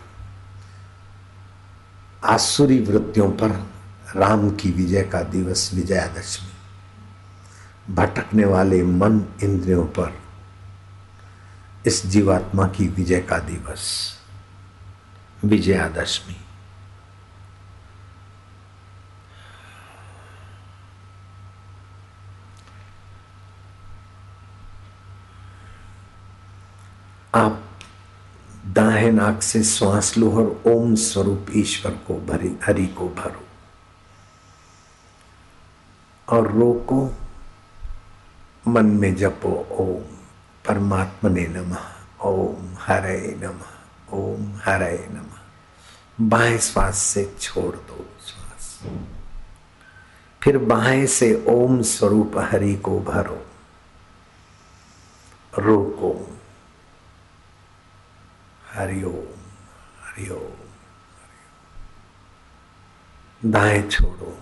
आसुरी 2.24 2.80
वृत्तियों 2.80 3.32
पर 3.32 3.70
राम 4.16 4.56
की 4.56 4.72
विजय 4.72 5.04
का 5.04 5.22
दिवस 5.22 5.72
विजयादशमी। 5.74 6.50
भटकने 7.96 8.46
वाले 8.46 8.84
मन 8.84 9.26
इंद्रियों 9.44 9.86
पर 9.86 10.20
इस 11.88 12.06
जीवात्मा 12.06 12.68
की 12.68 12.88
विजय 12.88 13.20
का 13.20 13.38
दिवस 13.38 14.14
विजयादशमी। 15.46 16.38
आप 27.36 27.69
दाहिने 29.12 29.32
नाक 29.32 29.44
से 29.44 29.64
श्वास 29.64 30.18
लो 30.18 30.32
और 30.32 30.64
ओम 30.68 30.96
स्वरूप 30.96 31.46
ईश्वर 31.52 31.92
को 31.92 32.20
भरी, 32.20 32.58
हरि 32.66 32.88
को 32.88 33.10
भरो। 33.10 33.44
और 36.30 36.52
रोको, 36.52 37.14
मन 38.68 38.86
में 38.86 39.16
जपो, 39.16 39.68
ओम। 39.72 40.16
परमात्मा 40.68 41.30
ने 41.30 41.48
नमः, 41.48 41.84
ओम 42.22 42.76
हरे 42.80 43.40
नमः, 43.44 44.18
ओम 44.18 44.54
हरे 44.66 45.08
नमः। 45.12 45.40
बाएँ 46.22 46.58
श्वास 46.58 46.98
से 46.98 47.36
छोड़ 47.42 47.76
दो 47.76 48.06
श्वास। 48.26 48.80
फिर 50.44 50.58
बाएँ 50.58 51.06
से 51.06 51.46
ओम 51.48 51.82
स्वरूप 51.82 52.32
हरि 52.38 52.76
को 52.76 53.00
भरो। 53.00 53.46
रोको। 55.60 56.39
हरिओम 58.74 59.38
हरिओम 60.04 60.58
दाएँ 63.44 63.82
छोड़ो, 63.90 64.38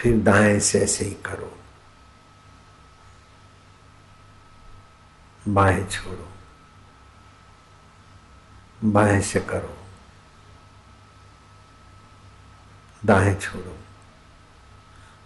फिर 0.00 0.20
दाएँ 0.22 0.58
से 0.60 0.80
ऐसे 0.84 1.04
ही 1.04 1.14
करो। 1.26 1.52
बाएँ 5.48 5.84
छोड़ो, 5.86 6.28
बाएँ 8.84 9.20
से 9.22 9.40
करो। 9.40 9.76
दाएँ 13.04 13.34
छोड़ो, 13.34 13.76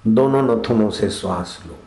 दोनों 0.07 0.43
नथुनों 0.43 0.91
से 0.91 1.11
श्वास 1.11 1.59
लो। 1.67 1.79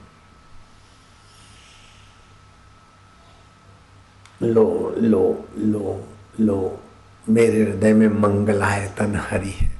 लो 4.43 4.95
लो 4.97 5.47
लो 5.58 6.08
लो। 6.39 6.79
मेरे 7.29 7.63
हृदय 7.63 7.93
में 7.93 8.08
मंगलायतन 8.08 9.15
हरि 9.15 9.49
है। 9.49 9.71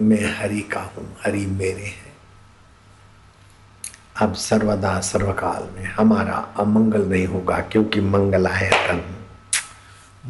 मैं 0.00 0.34
हरि 0.38 0.60
का 0.60 0.80
हूँ, 0.80 1.16
हरि 1.24 1.46
मेरे 1.46 1.82
है। 1.82 2.06
अब 4.20 4.34
सर्वदा, 4.34 5.00
सर्वकाल 5.00 5.68
में 5.76 5.84
हमारा 5.84 6.34
अमंगल 6.56 7.04
नहीं 7.04 7.26
होगा, 7.26 7.58
क्योंकि 7.60 8.00
मंगलायतन, 8.00 9.02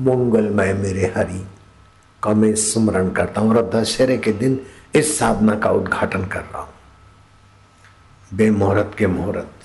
मंगलमय 0.01 0.73
मेरे 0.75 1.13
हरि 1.17 1.47
का 2.23 2.33
मैं 2.35 2.55
स्मरण 2.55 3.11
करता 3.11 3.41
हूँ 3.41 3.57
और 3.57 3.71
दशहरे 3.71 4.19
के 4.19 4.33
दिन 4.33 4.61
इस 4.95 5.19
साधना 5.19 5.55
का 5.55 5.71
उद्घाटन 5.71 6.25
कर 6.25 6.41
रहा 6.41 6.61
हूँ। 6.61 6.75
बेमुहूर्त 8.35 8.95
के 8.99 9.07
मुहूर्त 9.07 9.56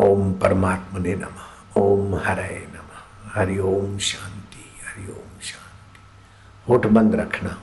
ओम 0.00 0.32
परमात्मा 0.32 0.98
ने 0.98 1.14
नमः, 1.14 1.80
ओम 1.80 2.14
हरे 2.14 2.68
नमः। 2.70 3.40
हरि 3.40 3.58
ओम 3.58 3.98
शांति, 3.98 4.64
हरि 4.86 5.12
ओम 5.12 5.40
शांति। 5.40 6.00
होठ 6.68 6.86
बंद 6.86 7.14
रखना, 7.14 7.58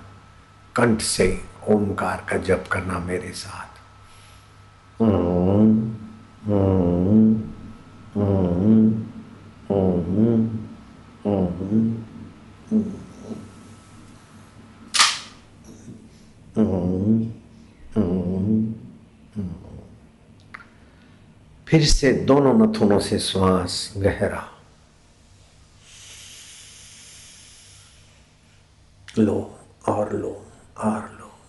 कंठ 0.76 1.02
से 1.02 1.41
ओमकार 1.69 2.26
का 2.30 2.38
जप 2.38 2.65
करना 2.72 3.00
मेरे 3.00 3.32
साथ। 3.32 3.74
फिर 21.74 21.86
से 21.86 22.14
दोनों 22.14 22.54
नथुनों 22.54 23.00
से 23.00 23.20
श्वास 23.20 23.94
गहरा। 23.98 24.52
लो, 29.18 29.60
और 29.90 30.14
लो 30.14 30.52
और 30.78 31.18
लो। 31.20 31.40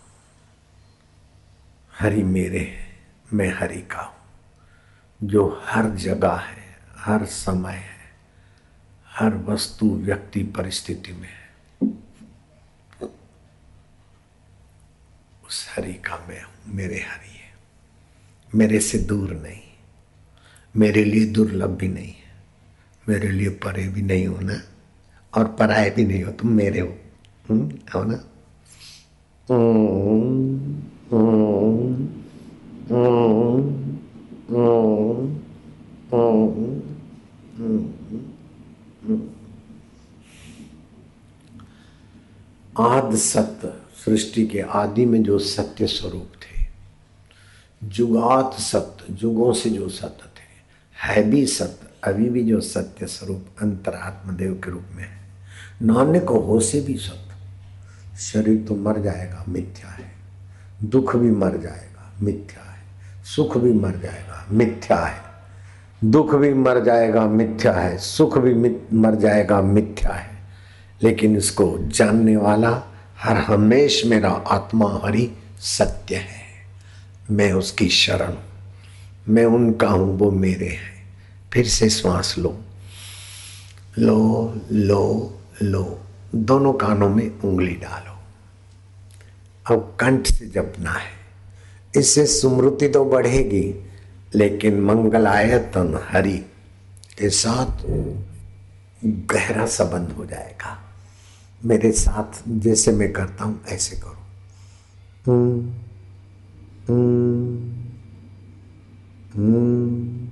हरि 2.01 2.23
मेरे, 2.23 2.79
मैं 3.33 3.55
हरि 3.55 3.83
का 3.83 4.01
हूँ। 4.01 4.17
जो 5.23 5.63
हर 5.65 5.91
जगह 5.91 6.35
है, 6.35 6.79
हर 6.97 7.25
समय 7.25 7.73
है, 7.73 8.17
हर 9.09 9.35
वस्तु, 9.35 9.87
व्यक्ति, 9.87 10.43
परिस्थिति 10.43 11.13
में 11.13 11.29
है, 11.29 11.51
उस 15.47 15.69
हरि 15.77 15.95
का 15.95 16.27
मैं 16.29 16.43
हूँ, 16.43 16.55
मेरे 16.67 17.01
हरि 17.01 17.39
है। 17.39 17.55
मेरे 18.55 18.81
से 18.81 18.99
दूर 18.99 19.31
नहीं। 19.31 19.63
मेरे 20.77 21.05
लिए 21.05 21.27
दुर्लभ 21.27 21.71
भी 21.71 21.89
नहीं 21.89 22.09
है। 22.09 22.33
मेरे 23.09 23.31
लिए 23.31 23.49
परे 23.49 23.89
भी 23.89 24.03
नहीं 24.03 24.27
हो 24.27 24.41
ना? 24.41 24.63
और 25.37 25.45
पराए 25.45 25.91
भी 25.91 26.05
नहीं 26.05 26.23
हो, 26.23 26.33
तुम 26.33 26.51
मेरे 26.51 26.81
हो। 26.81 26.89
हो 27.95 28.05
ना? 28.05 28.25
आद 42.79 43.15
सत्य 43.15 43.73
सृष्टि 44.05 44.47
के 44.47 44.61
आदि 44.61 45.07
में 45.07 45.23
जो 45.23 45.39
सत्य 45.39 45.87
स्वरूप 45.87 46.33
थे 46.43 46.67
जुगात 47.89 48.61
सत्य 48.61 49.15
जुगों 49.15 49.53
से 49.53 49.71
जो 49.71 49.89
सत्य 49.89 50.34
है 51.05 51.31
भी 51.31 51.47
सत्य, 51.47 51.87
अभी 52.05 52.29
भी 52.29 52.45
जो 52.45 52.61
सत्य 52.61 53.07
स्वरूप 53.07 53.47
अंतरात्मदेव 53.62 54.61
के 54.64 54.71
रूप 54.71 54.85
में 54.97 55.03
है। 55.03 55.19
नान्य 55.83 56.21
को 56.21 56.40
हो 56.40 56.61
से 56.61 56.81
भी 56.81 56.95
सत्य। 56.95 57.25
शरीर 58.19 58.64
तो 58.69 58.77
मर 58.77 59.01
जाएगा, 59.01 59.45
मिथ्या 59.49 59.90
है। 59.90 60.12
दुख 60.85 61.17
भी 61.17 61.31
मर 61.31 61.57
जाएगा, 61.57 62.12
मिथ्या 62.21 62.71
है। 62.71 62.79
सुख 63.25 63.59
भी 63.59 63.73
मर 63.73 63.90
जाएगा, 63.90 64.47
मिथ्या 64.51 64.97
है। 64.97 65.21
दुख 66.05 66.35
भी 66.35 66.55
मर 66.55 66.85
जाएगा, 66.85 67.27
मिथ्या 67.27 67.73
है। 67.73 67.99
सुख 67.99 68.38
भी 68.38 68.77
मर 68.97 69.14
जाएगा, 69.14 69.62
मिथ्या 69.62 70.12
है। 70.12 70.31
लेकिन 71.03 71.37
इसको 71.37 71.79
जानने 71.79 72.37
वाला 72.37 72.83
हर 73.19 73.37
हमेश 73.37 74.07
मेरा 74.07 74.31
आत्मा 74.31 75.01
हरि 75.05 75.31
सत्य 75.61 76.17
है। 76.17 76.45
मैं 77.31 77.53
उसकी 77.53 77.88
शरण, 77.88 78.35
मैं 79.29 79.45
उनका 79.45 79.88
हूँ, 79.88 80.19
वो 80.19 80.31
मेरे 80.31 80.69
हैं। 80.69 80.94
फिर 81.55 81.69
से 81.69 81.90
श्वास 81.90 82.35
लो। 82.38 82.61
लो 83.99 84.55
लो 84.73 85.38
लो। 85.62 86.01
दोनों 86.35 86.73
कानों 86.73 87.09
में 87.09 87.38
उंगली 87.40 87.75
डालो। 87.75 88.14
अब 89.75 89.97
कंठ 90.01 90.27
से 90.27 90.47
जपना 90.47 90.93
है। 90.93 91.11
इससे 91.97 92.27
स्मृति 92.27 92.88
तो 92.88 93.05
बढ़ेगी, 93.05 93.90
लेकिन 94.35 94.81
मंगलायतन 94.81 96.07
हरि 96.09 96.38
के 97.19 97.31
साथ 97.31 97.83
गहरा 99.05 99.67
संबंध 99.67 100.12
हो 100.12 100.27
जाएगा। 100.27 100.95
मेरे 101.64 101.93
साथ 101.93 102.43
जैसे 102.49 102.93
मैं 102.93 103.12
करता 103.12 103.45
हूँ, 103.45 103.64
ऐसे 103.69 103.97
करो। 103.97 104.19
हम्म 105.33 105.73
हम्म 106.88 107.73
हम्म। 109.35 110.24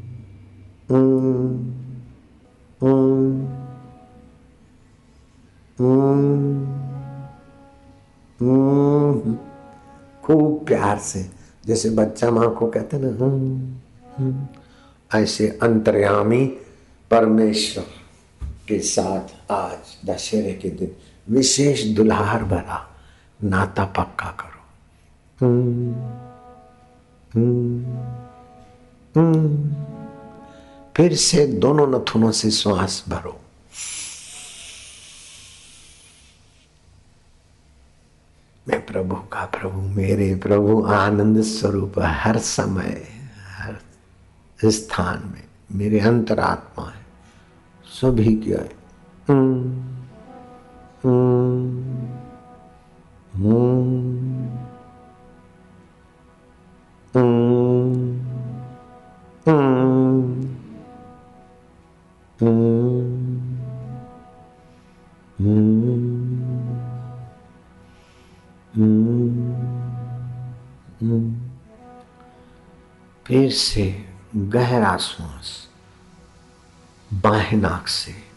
खूब 10.23 10.65
प्यार 10.67 10.99
से, 10.99 11.31
जैसे 11.67 11.91
बच्चा 11.91 12.31
माँ 12.31 12.55
को 12.55 12.67
कहते 12.67 12.99
ना 13.01 13.09
हम 13.09 14.49
ऐसे 15.15 15.59
अंतर्यामी 15.63 16.47
परमेश्वर 17.11 17.85
के 18.69 18.79
साथ 18.79 19.53
आज 19.53 20.11
दशहरे 20.11 20.53
के 20.53 20.71
दिन 20.71 20.91
विशेष 21.29 21.85
दुल्हार 21.85 22.45
भरा 22.45 22.91
नाता 23.45 23.85
पक्का 23.85 24.37
करो। 24.41 24.63
हम्म 25.47 25.95
हम्म 27.35 27.85
हम्म। 29.17 29.92
फिर 30.97 31.15
से 31.17 31.47
दोनों 31.47 31.87
नथुनों 31.87 32.31
से 32.31 32.51
श्वास 32.51 33.05
भरो। 33.09 33.39
मैं 38.69 38.87
प्रभु 38.87 39.17
का 39.33 39.45
प्रभु 39.45 39.81
मेरे 39.81 40.35
प्रभु 40.37 40.83
आनंद 40.87 41.43
स्वरूप 41.43 41.99
हर 41.99 42.39
समय 42.39 43.09
हर 43.59 43.79
स्थान 44.65 45.23
में 45.27 45.45
मेरे 45.73 46.01
अंतरात्मा 46.01 46.87
है। 46.87 47.03
सभी 47.87 48.35
क्या 48.37 48.59
है 48.59 48.73
हम्म, 49.29 49.93
फिर 62.43 62.51
से 73.51 74.05
गहरा 74.37 74.97
श्वास 74.97 75.69
बाएँ 77.13 77.53
नाक 77.53 77.87
से। 77.89 78.33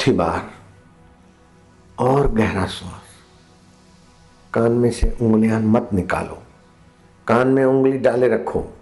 चौथी 0.00 0.12
बार 0.12 0.50
और 1.98 2.32
गहरा 2.32 2.66
श्वास। 2.66 3.02
कान 4.54 4.72
में 4.72 4.90
से 4.90 5.18
उंगलियाँ 5.22 5.60
मत 5.60 5.90
निकालो। 5.92 6.42
कान 7.26 7.48
में 7.48 7.64
उंगली 7.64 7.98
डाले 7.98 8.28
रखो। 8.28 8.78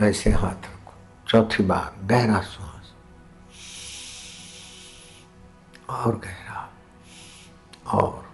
ऐसे 0.00 0.30
हाथ 0.30 0.54
रखो। 0.54 0.92
चौथी 1.28 1.62
बार 1.62 2.06
गहरा 2.06 2.40
श्वास। 2.40 2.94
और 5.90 6.18
गहरा। 6.18 6.72
और 7.86 8.32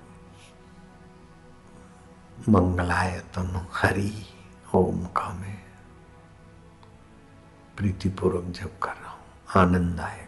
मंगलायतन 2.48 3.66
हरि 3.72 4.26
ओम 4.74 5.06
का 5.06 5.34
मैं 5.34 5.62
प्रीतिपूर्वक 7.76 8.44
जब 8.44 8.78
कर 8.78 8.92
रहा 8.92 9.10
हूँ। 9.10 9.20
आनंद 9.56 10.00
आएगा। 10.00 10.27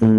फिर 0.00 0.10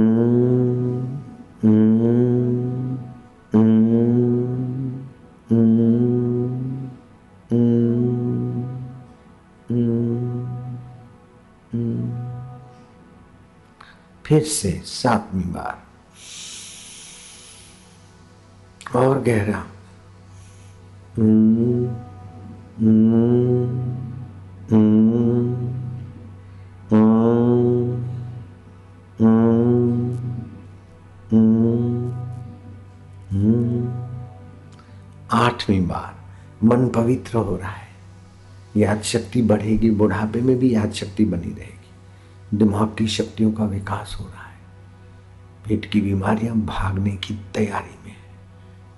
से 14.43 14.81
सातवीं 14.85 15.43
बार। 15.43 15.83
और 18.97 19.21
गहरा। 19.21 19.65
हम्म, 21.17 21.87
हम्म, 22.79 23.65
हम्म, 24.71 25.00
आठवीं 35.71 35.87
बार। 35.87 36.15
मन 36.63 36.89
पवित्र 36.89 37.37
हो 37.37 37.55
रहा 37.55 37.71
है। 37.71 37.87
याद 38.77 39.01
शक्ति 39.01 39.41
बढ़ेगी 39.41 39.91
बुढ़ापे 39.91 40.41
में 40.41 40.59
भी 40.59 40.75
याद 40.75 40.91
शक्ति 40.91 41.25
बनी 41.25 41.53
रहेगी। 41.53 41.89
दिमाग 42.57 42.95
की 42.97 43.07
शक्तियों 43.07 43.51
का 43.51 43.63
विकास 43.63 44.17
हो 44.19 44.25
रहा 44.25 44.43
है। 44.43 44.59
पेट 45.67 45.91
की 45.91 46.01
बीमारियाँ 46.01 46.55
भागने 46.55 47.11
की 47.11 47.33
तैयारी 47.53 47.95
में 48.05 48.11
है 48.11 48.35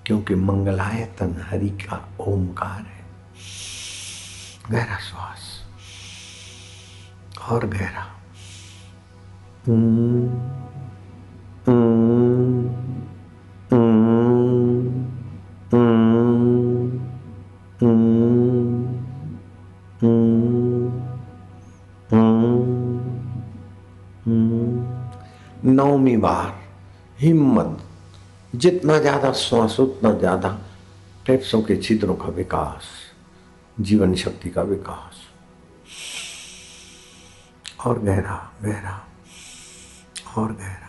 क्योंकि 0.06 0.34
मंगलायतन 0.34 1.46
हरि 1.50 1.68
का 1.68 2.08
ओमकार 2.20 2.80
है। 2.80 3.06
गहरा 4.70 4.98
श्वास 4.98 5.68
और 7.48 7.66
गहरा। 7.66 8.20
हम्म, 9.66 10.63
बार 26.24 26.52
हिम्मत। 27.20 27.78
जितना 28.54 28.98
ज़्यादा 28.98 29.32
श्वास, 29.32 29.80
उतना 29.80 30.12
ज़्यादा 30.12 30.50
फेफड़ों 31.26 31.62
के 31.62 31.76
छिद्रों 31.76 32.14
का 32.14 32.28
विकास, 32.32 32.82
जीवन 33.76 34.14
शक्ति 34.14 34.50
का 34.50 34.62
विकास। 34.62 35.22
और 37.86 37.98
गहरा 37.98 38.38
गहरा, 38.62 38.96
और 40.36 40.52
गहरा। 40.52 40.82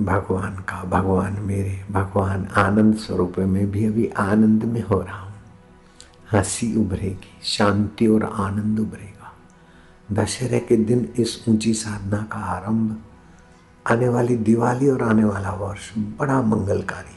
भगवान 0.00 0.56
का, 0.68 0.82
भगवान 0.84 1.38
मेरे, 1.40 1.84
भगवान 1.90 2.46
आनंद 2.56 2.96
स्वरूप 2.96 3.38
में 3.38 3.70
भी 3.70 3.84
अभी 3.84 4.06
आनंद 4.18 4.64
में 4.64 4.82
हो 4.82 5.00
रहा 5.02 5.18
हूँ। 5.18 5.34
हँसी 6.32 6.74
उभरेगी, 6.76 7.32
शांति 7.42 8.06
और 8.06 8.24
आनंद 8.24 8.80
उभरेगा। 8.80 9.17
दशहरे 10.12 10.58
के 10.60 10.76
दिन 10.76 11.08
इस 11.18 11.44
ऊँची 11.48 11.72
साधना 11.74 12.18
का 12.32 12.38
आरंभ, 12.38 12.96
आने 13.86 14.08
वाली 14.08 14.36
दिवाली 14.36 14.88
और 14.88 15.02
आने 15.02 15.24
वाला 15.24 15.50
वर्ष 15.52 15.90
बड़ा 15.98 16.40
मंगलकारी। 16.42 17.16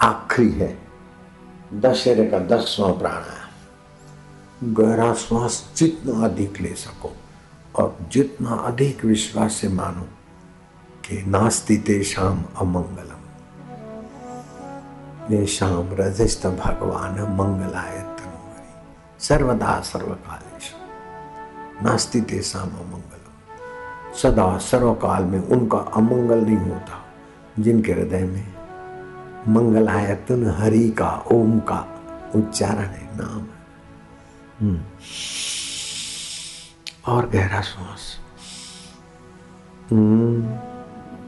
आखिरी 0.00 0.50
है 0.50 0.76
दशहरे 1.74 2.26
का 2.26 2.38
दसवां 2.38 2.92
प्राणायाम 2.92 3.37
गहरा 4.64 5.14
श्वास 5.14 5.72
जितना 5.76 6.24
अधिक 6.24 6.60
ले 6.60 6.68
सको 6.68 7.16
और 7.76 7.98
जितना 8.12 8.50
अधिक 8.50 9.04
विश्वास 9.04 9.52
से 9.52 9.68
मानो 9.68 10.02
कि 11.04 11.24
नास्ति 11.26 11.76
तेषाम 11.76 12.44
अमंगलम। 12.60 13.18
ये 15.34 15.46
शाम 15.46 15.88
रजस्त 15.92 16.46
भगवान 16.46 17.36
मंगलाय 17.36 18.08
सर्वदा 19.20 19.80
सर्वकालेश। 19.80 20.72
नास्ति 21.82 22.20
तेसाम 22.20 22.68
अमंगलम। 22.68 23.04
सदा 24.22 24.58
सर्वकाल 24.58 25.24
में 25.24 25.40
उनका 25.40 25.78
अमंगल 25.78 26.40
नहीं 26.40 26.56
होता, 26.56 27.04
जिनके 27.58 27.92
हृदय 27.92 28.24
में 28.24 28.54
मंगलायतन 29.48 30.54
हरि 30.58 30.90
का 30.90 31.24
ओम 31.32 31.60
का 31.60 32.02
उच्चारण 32.34 32.84
है, 32.84 33.16
नाम 33.16 33.40
है। 33.40 33.57
और 37.06 37.28
गहरा 37.28 37.62
हम्म, 39.92 40.42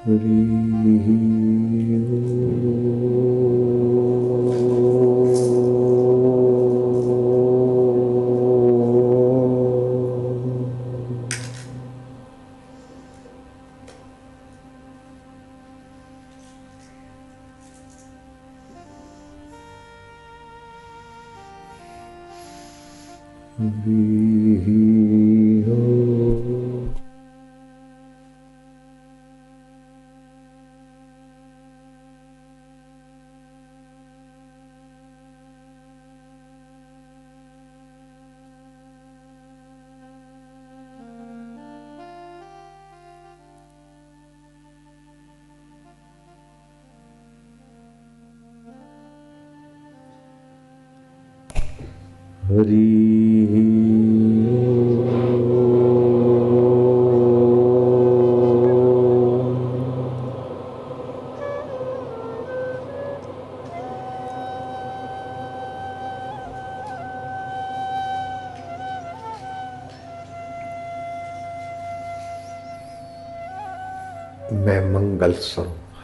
मैं 0.08 2.27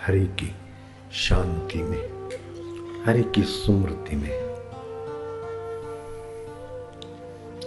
हरि 0.06 0.20
की 0.20 0.54
शांति 1.12 1.78
में 1.78 2.08
हरि 3.06 3.22
की 3.22 3.42
स्मृति 3.42 4.16
में 4.16 4.44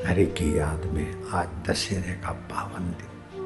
हरि 0.06 0.26
की 0.26 0.60
याद 0.60 0.94
में 0.94 1.16
आज 1.34 1.70
दशहरे 1.70 2.14
का 2.14 2.32
पावन 2.32 2.84
दिन। 2.84 3.44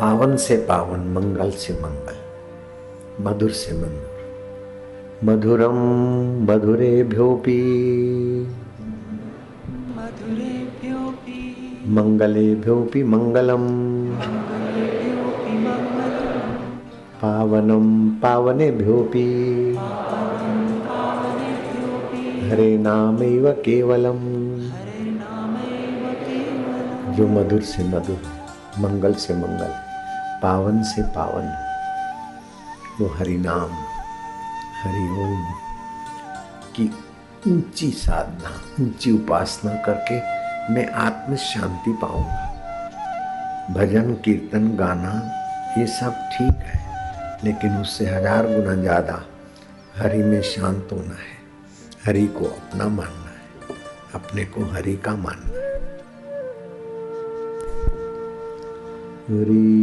पावन 0.00 0.36
से 0.36 0.56
पावन 0.56 1.00
मंगल 1.00 1.50
से 1.50 1.74
मंगल 1.74 2.16
मधुर 3.24 3.50
से 3.50 3.72
मंगल 3.72 5.24
मधुरम 5.24 5.76
मधुरे 6.52 7.04
भ्योपी 7.04 7.62
मधुरेभ्योऽपि। 9.70 11.84
मंगले 11.88 12.54
भ्योपी 12.54 13.02
मंगलम। 13.02 13.87
पावने 17.22 18.70
भ्योपि 18.70 19.22
हरे 22.50 22.78
नामैव 22.78 23.50
केवलम। 23.52 24.18
जो 27.14 27.26
मधुर 27.28 27.62
से 27.62 27.84
मधुर, 27.84 28.20
मंगल 28.78 29.14
से 29.14 29.34
मंगल, 29.34 29.72
पावन 30.42 30.82
से 30.82 31.02
पावन। 31.02 31.46
वो 33.00 33.06
हरि 33.08 33.36
नाम, 33.36 33.70
हरि 34.82 35.04
ओम 35.22 35.42
की 36.76 36.90
ऊँची 37.48 37.90
साधना, 37.90 38.50
ऊँची 38.80 39.10
उपासना 39.10 39.74
करके 39.74 40.16
मैं 40.74 40.86
आत्म 40.88 41.36
शांति 41.36 41.92
पाऊँगा। 41.92 42.44
भजन, 43.70 44.14
कीर्तन, 44.14 44.76
गाना, 44.76 45.12
ये 45.78 45.86
सब 45.86 46.12
ठीक 46.32 46.58
है। 46.66 46.87
लेकिन 47.44 47.76
उससे 47.76 48.06
हज़ार 48.06 48.46
गुना 48.46 48.74
ज़्यादा 48.74 49.22
हरि 49.96 50.22
में 50.22 50.42
शांत 50.42 50.88
होना 50.92 51.14
है। 51.14 51.36
हरि 52.06 52.26
को 52.26 52.44
अपना 52.44 52.88
मानना 52.88 53.30
है। 53.30 53.76
अपने 54.14 54.44
को 54.44 54.64
हरि 54.64 54.96
का 54.96 55.14
मानना 55.16 55.58
है। 55.58 55.68
हरि 59.28 59.78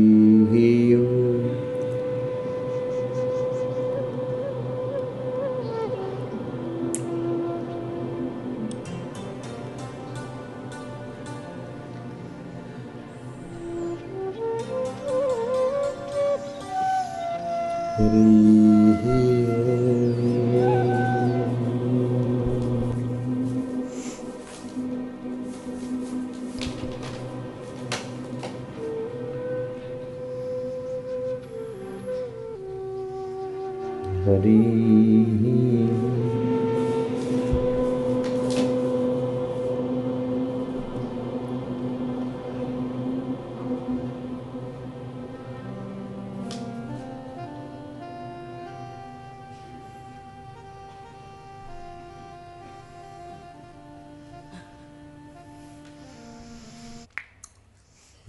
ओम 17.97 18.35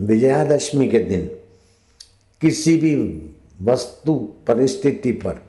विजयादशमी 0.06 0.88
के 0.88 0.98
दिन 0.98 1.26
किसी 2.40 2.76
भी 2.76 2.94
वस्तु 3.62 4.14
परिस्थिति 4.46 5.12
पर 5.12 5.40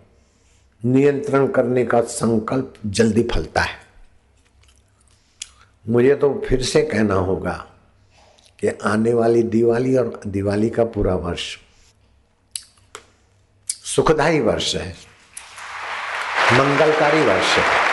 नियंत्रण 0.83 1.47
करने 1.47 1.85
का 1.85 2.01
संकल्प 2.01 2.73
जल्दी 2.85 3.23
फलता 3.23 3.61
है। 3.61 3.79
मुझे 5.85 6.15
तो 6.15 6.33
फिर 6.47 6.63
से 6.63 6.81
कहना 6.81 7.15
होगा 7.15 7.53
कि 8.59 8.67
आने 8.67 9.13
वाली 9.13 9.43
दिवाली 9.43 9.95
और 9.95 10.19
दिवाली 10.27 10.69
का 10.69 10.85
पूरा 10.85 11.15
वर्ष 11.15 11.57
सुखदायी 13.85 14.39
वर्ष 14.39 14.75
है, 14.75 14.95
मंगलकारी 16.53 17.21
वर्ष 17.21 17.57
है। 17.57 17.86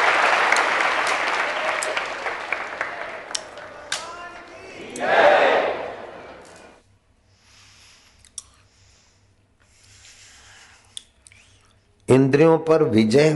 इंद्रियों 12.35 12.59
पर 12.59 12.83
विजय 12.83 13.33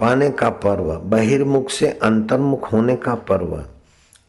पाने 0.00 0.30
का 0.30 0.48
पर्व, 0.50 0.92
बहिर्मुख 0.96 1.70
से 1.70 1.88
अंतर्मुख 2.02 2.72
होने 2.72 2.96
का 2.96 3.14
पर्व, 3.14 3.54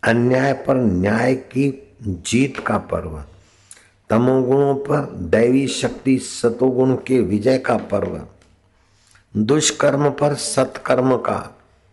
अन्याय 0.04 0.54
पर 0.54 0.76
न्याय 0.76 1.36
की 1.36 1.96
जीत 2.04 2.60
का 2.60 2.78
पर्व, 2.78 3.24
तमोगुणों 4.10 4.76
पर 4.76 5.10
दैवी 5.32 5.68
शक्ति 5.68 6.18
सतोगुण 6.20 6.96
के 6.96 7.20
विजय 7.20 7.58
का 7.58 7.78
पर्व, 7.78 8.22
दुष्कर्म 9.38 10.10
पर 10.10 10.36
सत्कर्म 10.36 11.18
का 11.18 11.40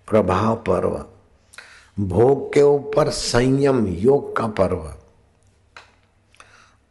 प्रभाव 0.08 0.56
पर्व, 0.56 1.04
भोग 1.98 2.52
के 2.54 2.62
ऊपर 2.62 3.08
संयम 3.08 3.86
योग 3.86 4.36
का 4.36 4.46
पर्व 4.46 4.92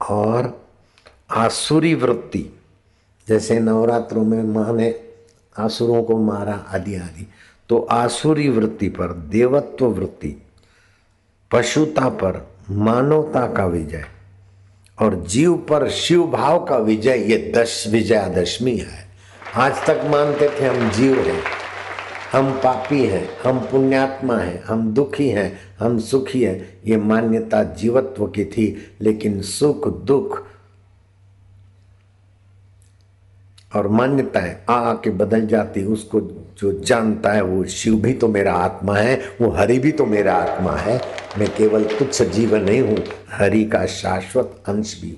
और 0.02 0.68
आसुरी 1.32 1.94
वृत्ति। 1.94 2.50
जैसे 3.30 3.60
नवरात्रों 3.60 4.24
में 4.24 4.44
माँ 4.44 4.74
ने 4.74 4.94
आसुरों 5.58 6.04
को 6.04 6.18
मारा 6.18 6.54
आदि 6.54 6.96
आदि। 6.96 7.28
तो 7.70 7.80
आसुरी 7.80 8.50
वृत्ति 8.50 8.90
पर, 8.90 9.08
देवत्व 9.08 9.86
वृत्ति, 9.86 10.36
पशुता 11.52 12.10
पर, 12.10 12.48
मानवता 12.72 13.46
का 13.54 13.66
विजय 13.66 14.06
और 15.02 15.24
जीव 15.28 15.54
पर 15.70 15.90
शिव 15.90 16.28
भाव 16.28 16.66
का 16.66 16.78
विजय, 16.78 17.18
ये 17.18 17.54
दश 17.56 17.88
विजयादशमी 17.88 18.78
है। 18.78 19.08
आज 19.56 19.86
तक 19.88 20.02
मानते 20.06 20.50
थे 20.50 20.66
हम 20.66 20.90
जीव 20.90 21.20
हैं, 21.20 21.42
हम 22.32 22.52
पापी 22.52 23.06
हैं, 23.06 23.28
हम 23.44 23.60
पुण्यात्मा 23.60 24.38
हैं, 24.38 24.64
हम 24.64 24.94
दुखी 24.94 25.30
हैं, 25.30 25.60
हम 25.80 26.00
सुखी 26.00 26.44
हैं। 26.44 26.80
ये 26.86 26.98
मान्यता 26.98 27.64
जीवत्व 27.64 28.28
की 28.28 28.46
थी, 28.46 28.96
लेकिन 29.02 29.42
सुख 29.42 29.88
दुख 30.04 30.46
और 33.76 33.88
मान्यताएँ 33.88 34.56
आ 34.70 34.74
आके 34.74 35.10
बदल 35.10 35.48
जाती, 35.48 35.84
उसको 35.84 36.20
जो 36.62 36.72
जानता 36.72 37.32
है, 37.32 37.42
वो 37.42 37.64
शिव 37.64 37.96
भी 37.96 38.14
तो 38.14 38.28
मेरा 38.28 38.54
आत्मा 38.54 38.96
है, 38.96 39.22
वो 39.42 39.50
हरि 39.50 39.80
भी 39.80 39.92
तो 39.92 40.06
मेरा 40.06 40.34
आत्मा 40.34 40.72
है। 40.72 41.02
मैं 41.38 41.56
केवल 41.56 41.84
तुच्छ 41.84 42.22
जीवन 42.22 42.62
नहीं 42.62 42.82
हूँ, 42.82 42.98
हरि 43.32 43.64
का 43.64 43.86
शाश्वत 43.86 44.64
अंश 44.68 45.02
भी 45.02 45.10
हूँ। 45.10 45.18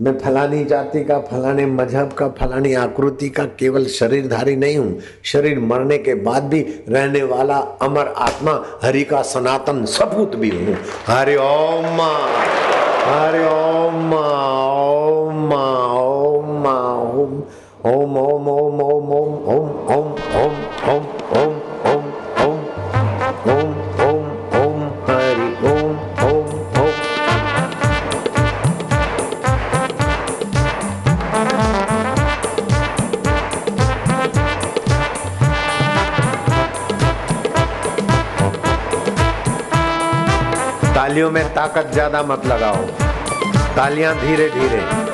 मैं 0.00 0.18
फलानी 0.18 0.64
जाति 0.64 1.04
का, 1.04 1.18
फलाने 1.20 1.66
मज़हब 1.66 2.12
का, 2.12 2.28
फलानी 2.28 2.74
आकृति 2.74 3.28
का 3.28 3.44
केवल 3.44 3.86
शरीरधारी 3.86 4.56
नहीं 4.56 4.76
हूँ। 4.76 4.98
शरीर 5.24 5.60
मरने 5.60 5.98
के 5.98 6.14
बाद 6.14 6.42
भी 6.42 6.60
रहने 6.88 7.22
वाला 7.22 7.56
अमर 7.56 8.06
आत्मा, 8.06 8.80
हरि 8.82 9.04
का 9.04 9.22
सनातन 9.22 9.84
सपूत 9.84 10.36
भी 10.36 10.50
हूँ। 10.50 10.76
हरि 11.06 11.36
ओम 11.36 12.00
हरि 13.06 13.44
ओम 13.44 14.12
ओम 14.14 14.65
तालियों 40.96 41.30
में 41.30 41.44
ताकत 41.54 41.90
ज़्यादा 41.92 42.22
मत 42.22 42.46
लगाओ 42.46 42.86
तालियाँ 43.76 44.14
धीरे 44.20 44.48
धीरे 44.50 45.05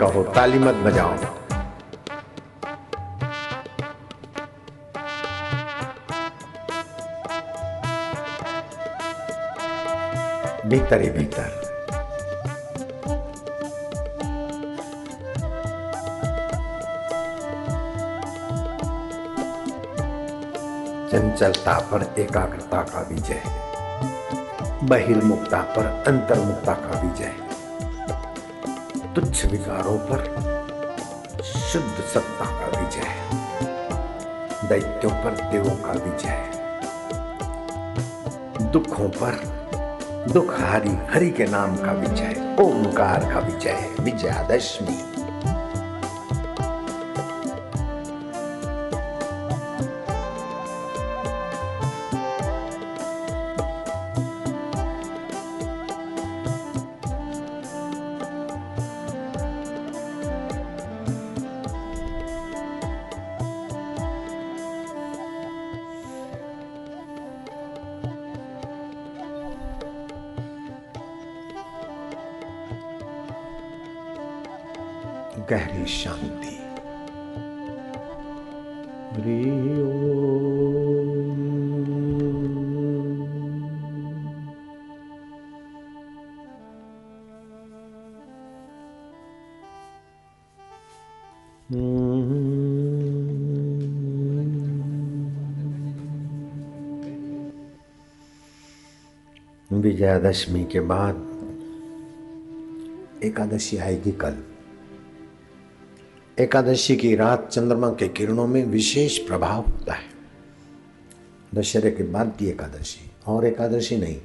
कहो, 0.00 0.22
ताली 0.34 0.58
मत 0.58 0.74
बजाओ। 0.84 1.14
भीतर 10.66 11.00
ही 11.00 11.10
भीतर 11.10 11.64
चंचलता 21.10 21.78
पर 21.90 22.02
एकाग्रता 22.18 22.82
का 22.82 23.00
विजय 23.10 23.42
बहिर्मुक्ता 24.88 25.60
पर 25.76 25.86
अंतर्मुक्ता 26.08 26.72
का 26.74 27.00
विजय 27.00 27.45
तुच्छ 29.16 29.44
विकारों 29.44 29.96
पर 30.08 30.24
शुद्ध 31.42 32.02
सत्ता 32.04 32.44
का 32.44 32.66
विजय, 32.66 33.08
दैत्यों 34.68 35.10
पर 35.24 35.40
देवों 35.52 35.76
का 35.76 35.92
विजय, 35.92 36.42
दुखों 38.72 39.08
पर 39.08 39.34
दुख 40.32 40.54
हरि 40.60 40.96
हरि 41.14 41.30
के 41.30 41.46
नाम 41.46 41.76
का 41.76 41.92
विजय 41.92 42.56
ओंकार 42.60 43.32
का 43.32 43.38
विजय, 43.38 43.94
विजयादशमी। 44.00 45.05
गहरी 75.50 75.86
शांति। 75.86 76.56
विजयादशमी 99.72 100.64
के 100.64 100.80
बाद 100.80 101.16
एकादशी 103.24 103.76
आएगी 103.76 104.12
कल। 104.12 104.55
एकादशी 106.38 106.96
की 106.96 107.14
रात 107.16 107.48
चंद्रमा 107.48 107.90
के 107.90 108.08
किरणों 108.08 108.46
में 108.46 108.64
विशेष 108.64 109.18
प्रभाव 109.18 109.62
होता 109.62 109.94
है। 109.94 110.08
दशहरे 111.54 111.90
के 111.90 112.02
बाद 112.02 112.36
की 112.38 112.46
एकादशी, 112.46 113.10
और 113.26 113.44
एकादशी 113.44 113.96
नहीं। 113.96 114.20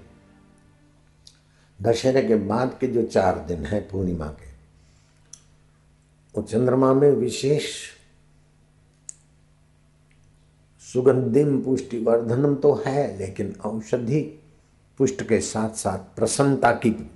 दशहरे 1.82 2.22
के 2.22 2.36
बाद 2.36 2.78
के 2.80 2.88
जो 2.88 3.04
चार 3.04 3.46
दिन 3.48 3.66
है 3.66 3.82
पूर्णिमा 3.82 4.28
के, 4.28 4.52
वो 6.36 6.42
चंद्रमा 6.42 6.94
में 6.94 7.12
विशेष 7.12 7.64
सुगंधिम 10.94 11.62
पुष्टिवर्धनम 11.62 12.56
तो 12.56 12.74
है, 12.86 13.18
लेकिन 13.18 13.56
औषधि 13.66 14.22
पुष्ट 14.98 15.24
के 15.24 15.42
साथ 15.42 15.70
साथ 15.70 16.16
प्रसन्नता 16.16 16.72
की 16.72 17.12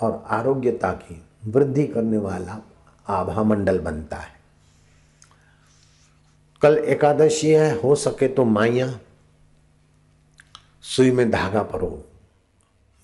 और 0.00 0.24
आरोग्यता 0.26 0.92
की 0.92 1.22
वृद्धि 1.46 1.86
करने 1.86 2.18
वाला 2.18 2.62
आभा 3.08 3.42
मंडल 3.42 3.78
बनता 3.78 4.16
है। 4.16 4.34
कल 6.62 6.78
एकादशी 6.78 7.50
है, 7.50 7.80
हो 7.80 7.94
सके 7.94 8.28
तो 8.28 8.44
माइया, 8.44 9.00
सुई 10.82 11.10
में 11.10 11.30
धागा 11.30 11.62
परो। 11.62 12.04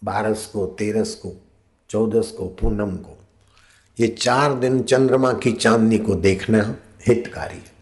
बारस 0.04 0.46
को, 0.46 0.66
तेरस 0.66 1.14
को, 1.14 1.32
चौदस 1.90 2.34
को, 2.38 2.46
पूनम 2.46 2.96
को। 2.96 3.18
ये 4.00 4.08
चार 4.08 4.54
दिन 4.54 4.82
चंद्रमा 4.82 5.32
की 5.32 5.52
चांदनी 5.52 5.98
को 5.98 6.14
देखना 6.14 6.76
हितकारी 7.06 7.56
है। 7.56 7.74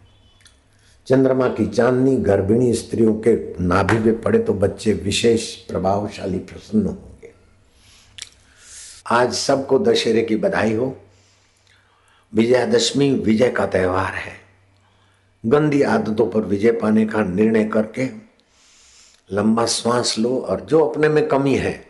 चंद्रमा 1.07 1.47
की 1.47 1.67
चांदनी 1.67 2.17
गर्भिणी 2.17 2.73
स्त्रियों 2.73 3.13
के 3.15 3.63
नाभि 3.63 3.99
में 3.99 4.21
पड़े 4.21 4.39
तो 4.39 4.53
बच्चे 4.53 4.93
विशेष 4.93 5.55
प्रभावशाली 5.55 6.39
प्रसन्न 6.39 6.85
होंगे। 6.85 7.33
आज 9.07 9.33
सबको 9.33 9.79
दशहरे 9.79 10.21
की 10.21 10.35
बधाई 10.35 10.73
हो। 10.73 11.02
विजयादशमी 12.33 13.09
विजय 13.15 13.49
का 13.49 13.65
त्यौहार 13.65 14.13
है। 14.13 14.33
गंदी 15.43 15.81
आदतों 15.81 16.27
पर 16.27 16.41
विजय 16.41 16.71
पाने 16.71 17.05
का 17.05 17.21
निर्णय 17.21 17.63
करके 17.65 18.07
लंबा 19.29 19.65
श्वास 19.65 20.17
लो 20.19 20.37
और 20.39 20.61
जो 20.61 20.85
अपने 20.85 21.09
में 21.09 21.27
कमी 21.27 21.55
है, 21.55 21.85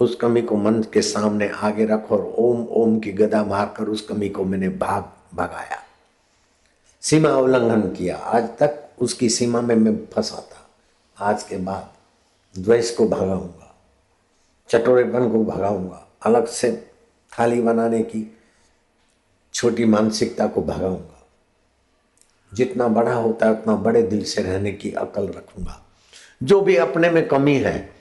उस 0.00 0.14
कमी 0.14 0.42
को 0.42 0.56
मन 0.56 0.82
के 0.92 1.02
सामने 1.02 1.48
आगे 1.48 1.84
रखो 1.84 2.16
और 2.16 2.34
ओम 2.38 2.66
ओम 2.72 2.98
की 2.98 3.12
गदा 3.12 3.44
मारकर 3.44 3.88
उस 3.88 4.00
कमी 4.00 4.28
को 4.28 4.44
मैंने 4.44 4.68
भाग 4.68 5.04
भगाया। 5.34 5.82
सीमा 7.02 7.30
उल्लंघन 7.30 7.82
किया। 7.88 8.16
आज 8.16 8.48
तक 8.58 8.80
उसकी 8.98 9.28
सीमा 9.28 9.60
में 9.60 9.74
मैं 9.74 9.96
फंसा 10.06 10.40
था। 10.42 11.26
आज 11.30 11.42
के 11.42 11.56
बाद 11.56 11.90
द्वेष 12.54 12.90
को 12.90 13.08
भगाऊँगा, 13.08 13.74
चटोरेपन 14.70 15.28
को 15.30 15.44
भगाऊँगा, 15.44 16.06
अलग 16.22 16.46
से 16.46 16.72
थाली 17.32 17.60
बनाने 17.62 18.02
की 18.02 18.20
छोटी 19.54 19.84
मानसिकता 19.84 20.46
को 20.46 20.62
भगाऊँगा। 20.62 21.26
जितना 22.54 22.88
बड़ा 22.88 23.14
होता 23.14 23.46
है, 23.46 23.52
उतना 23.52 23.76
बड़े 23.76 24.02
दिल 24.02 24.24
से 24.24 24.42
रहने 24.42 24.72
की 24.72 24.92
अकल 24.92 25.26
रखूँगा। 25.28 25.86
जो 26.42 26.60
भी 26.60 26.76
अपने 26.76 27.10
में 27.10 27.28
कमी 27.28 27.56
है, 27.56 27.94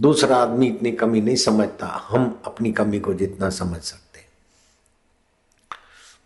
दूसरा 0.00 0.36
आदमी 0.36 0.66
इतनी 0.66 0.92
कमी 0.92 1.20
नहीं 1.20 1.36
समझता। 1.36 1.86
हम 1.86 2.42
अपनी 2.44 2.72
कमी 2.72 3.00
को 3.00 3.14
जितना 3.14 3.50
समझ 3.50 3.80
सकते 3.80 4.08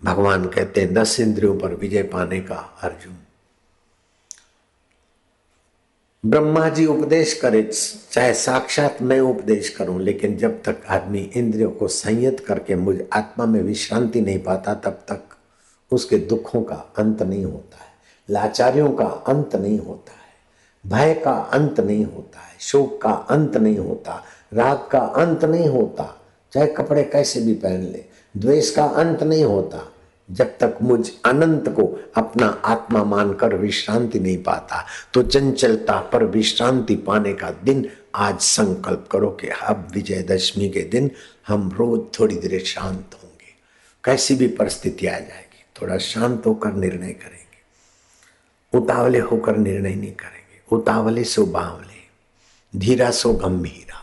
भगवान 0.05 0.49
कहते 0.49 0.81
हैं, 0.81 0.95
दस 0.95 1.21
इंद्रियों 1.21 1.59
पर 1.59 1.75
विजय 1.75 2.03
पाने 2.03 2.41
का 2.41 2.55
अर्जुन। 2.55 3.17
ब्रह्मा 6.25 6.69
जी 6.69 6.85
उपदेश 6.87 7.33
करे, 7.35 7.63
चाहे 8.13 8.35
साक्षात 8.35 8.99
मैं 9.03 9.21
उपदेश 9.21 9.69
करूँ, 9.69 10.01
लेकिन 10.01 10.37
जब 10.37 10.63
तक 10.63 10.83
आदमी 10.89 11.21
इंद्रियों 11.37 11.71
को 11.71 11.89
संयत 11.89 12.41
करके 12.41 12.75
मुझ 12.75 12.97
आत्मा 13.13 13.47
में 13.47 13.61
विश्रांति 13.63 14.21
नहीं 14.21 14.39
पाता, 14.39 14.75
तब 14.75 15.05
तक 15.09 15.37
उसके 15.91 16.19
दुखों 16.19 16.63
का 16.63 16.75
अंत 16.99 17.23
नहीं 17.23 17.45
होता 17.45 17.77
है, 17.77 17.91
लाचारियों 18.29 18.91
का 18.93 19.05
अंत 19.05 19.57
नहीं 19.57 19.79
होता 19.79 20.13
है, 20.13 20.31
भय 20.85 21.15
का 21.15 21.33
अंत 21.33 21.81
नहीं 21.81 22.05
होता 22.05 22.41
है, 22.41 22.57
शोक 22.61 23.01
का 23.03 23.11
अंत 23.11 23.57
नहीं 23.57 23.79
होता, 23.79 24.23
राग 24.53 24.89
का 24.93 24.99
अंत 24.99 25.45
नहीं 25.45 25.69
होता, 25.69 26.21
चाहे 26.53 26.67
कपड़े 26.67 27.03
कैसे 27.03 27.41
भी 27.41 27.55
पहन 27.55 27.83
ले, 27.83 28.05
द्वेष 28.37 28.71
का 28.71 28.85
अंत 28.85 29.23
नहीं 29.23 29.45
होता 29.45 29.92
जब 30.31 30.59
तक 30.59 30.79
मुझ 30.83 31.11
अनंत 31.25 31.69
को 31.69 32.13
अपना 32.17 32.47
आत्मा 32.65 33.05
मानकर 33.05 33.55
विश्रांति 33.55 34.21
नहीं 34.21 34.43
पाता 34.43 34.87
तो 35.15 35.23
चंचलता 35.23 35.99
पर 36.01 36.25
विश्रांति 36.25 36.97
पाने 36.97 37.33
का 37.35 37.51
दिन 37.51 37.89
आज 38.15 38.41
संकल्प 38.41 39.09
करो 39.13 39.31
कि 39.31 39.49
अब 39.49 39.89
विजयदशमी 39.95 40.69
के 40.69 40.81
दिन 40.81 41.11
हम 41.49 41.71
रोज 41.71 42.21
थोड़ी 42.21 42.37
देर 42.37 42.65
शांत 42.65 43.19
होंगे। 43.23 43.55
कैसी 44.05 44.35
भी 44.35 44.49
परिस्थिति 44.49 45.07
आ 45.07 45.19
जाएगी, 45.19 45.65
थोड़ा 45.83 45.99
शांत 45.99 46.47
होकर 46.47 46.73
निर्णय 46.73 47.13
करेंगे। 47.13 48.79
उतावले 48.79 49.19
होकर 49.19 49.57
निर्णय 49.57 49.95
नहीं 49.95 50.13
करेंगे। 50.13 50.77
उतावले 50.77 51.25
सो 51.25 51.47
बावले 51.47 52.79
धीरा 52.79 53.11
सो 53.11 53.33
गंभीरा। 53.33 53.99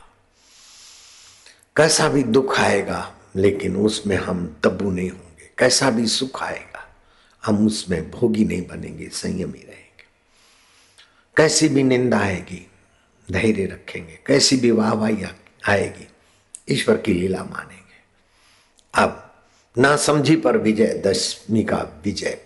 कैसा 1.75 2.09
भी 2.09 2.23
दुख 2.23 2.59
आएगा, 2.59 3.13
लेकिन 3.35 3.75
उसमें 3.75 4.15
हम 4.17 4.55
तब्बू 4.63 4.91
नहीं 4.91 5.09
होंगे। 5.09 5.28
कैसा 5.59 5.89
भी 5.89 6.07
सुख 6.07 6.43
आएगा, 6.43 6.87
हम 7.45 7.65
उसमें 7.67 8.09
भोगी 8.11 8.45
नहीं 8.45 8.67
बनेंगे, 8.67 9.07
संयमी 9.07 9.59
रहेंगे। 9.59 10.05
कैसी 11.37 11.69
भी 11.69 11.83
निंदा 11.83 12.19
आएगी, 12.19 12.65
धैर्य 13.31 13.65
रखेंगे। 13.65 14.19
कैसी 14.25 14.57
भी 14.57 14.71
वाहवाही 14.71 15.23
आएगी, 15.67 16.07
ईश्वर 16.69 16.97
की 16.97 17.13
लीला 17.13 17.43
मानेंगे। 17.43 17.97
अब 18.93 19.25
ना 19.77 19.95
समझी 19.97 20.35
पर 20.35 20.57
विजय, 20.57 21.01
दशमी 21.05 21.63
का 21.63 21.77
विजय। 22.05 22.37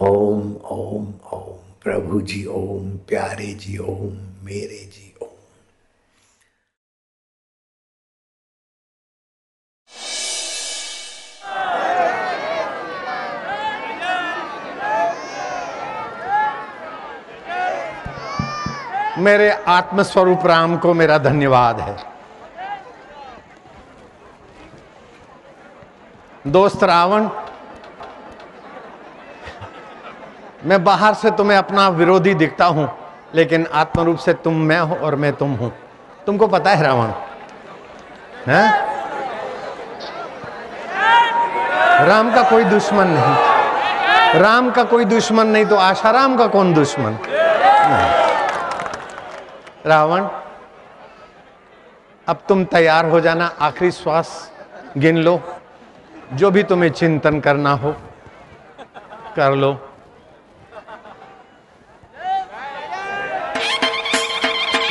ओम 0.00 0.54
ओम 0.56 1.06
ओम 1.32 1.58
प्रभु 1.82 2.20
जी 2.20 2.44
ओम 2.44 2.96
प्यारे 3.08 3.52
जी 3.54 3.76
ओम 3.78 4.16
मेरे 4.44 4.84
जी 4.84 5.07
मेरे 19.18 19.50
आत्मस्वरूप 19.68 20.46
राम 20.46 20.76
को 20.76 20.94
मेरा 20.94 21.18
धन्यवाद 21.18 21.80
है। 21.80 21.96
दोस्त 26.46 26.84
रावण, 26.84 27.28
मैं 30.64 30.84
बाहर 30.84 31.14
से 31.14 31.30
तुम्हें 31.30 31.58
अपना 31.58 31.88
विरोधी 31.88 32.34
दिखता 32.34 32.64
हूँ, 32.64 32.88
लेकिन 33.34 33.66
आत्म 33.72 34.02
रूप 34.02 34.18
से 34.18 34.32
तुम 34.34 34.54
मैं 34.54 34.80
हो 34.80 34.94
और 34.94 35.14
मैं 35.14 35.32
तुम 35.32 35.54
हूँ। 35.54 35.72
तुमको 36.26 36.46
पता 36.46 36.70
है 36.70 36.82
रावण? 36.82 37.10
है? 38.46 38.62
राम 42.06 42.34
का 42.34 42.42
कोई 42.42 42.64
दुश्मन 42.64 43.06
नहीं। 43.06 44.40
राम 44.40 44.70
का 44.70 44.84
कोई 44.84 45.04
दुश्मन 45.04 45.46
नहीं 45.46 45.66
तो 45.66 45.76
आशाराम 45.76 46.36
का 46.36 46.46
कौन 46.46 46.74
दुश्मन? 46.74 47.18
नहीं। 47.22 48.17
रावण, 49.86 50.28
अब 52.28 52.42
तुम 52.48 52.64
तैयार 52.64 53.04
हो 53.04 53.20
जाना 53.20 53.46
आखिरी 53.60 53.90
श्वास, 53.90 54.52
गिन 54.96 55.18
लो। 55.18 55.60
जो 56.32 56.50
भी 56.50 56.62
तुम्हें 56.62 56.90
चिंतन 56.90 57.40
करना 57.40 57.70
हो, 57.70 57.96
कर 59.36 59.54
लो। 59.54 59.90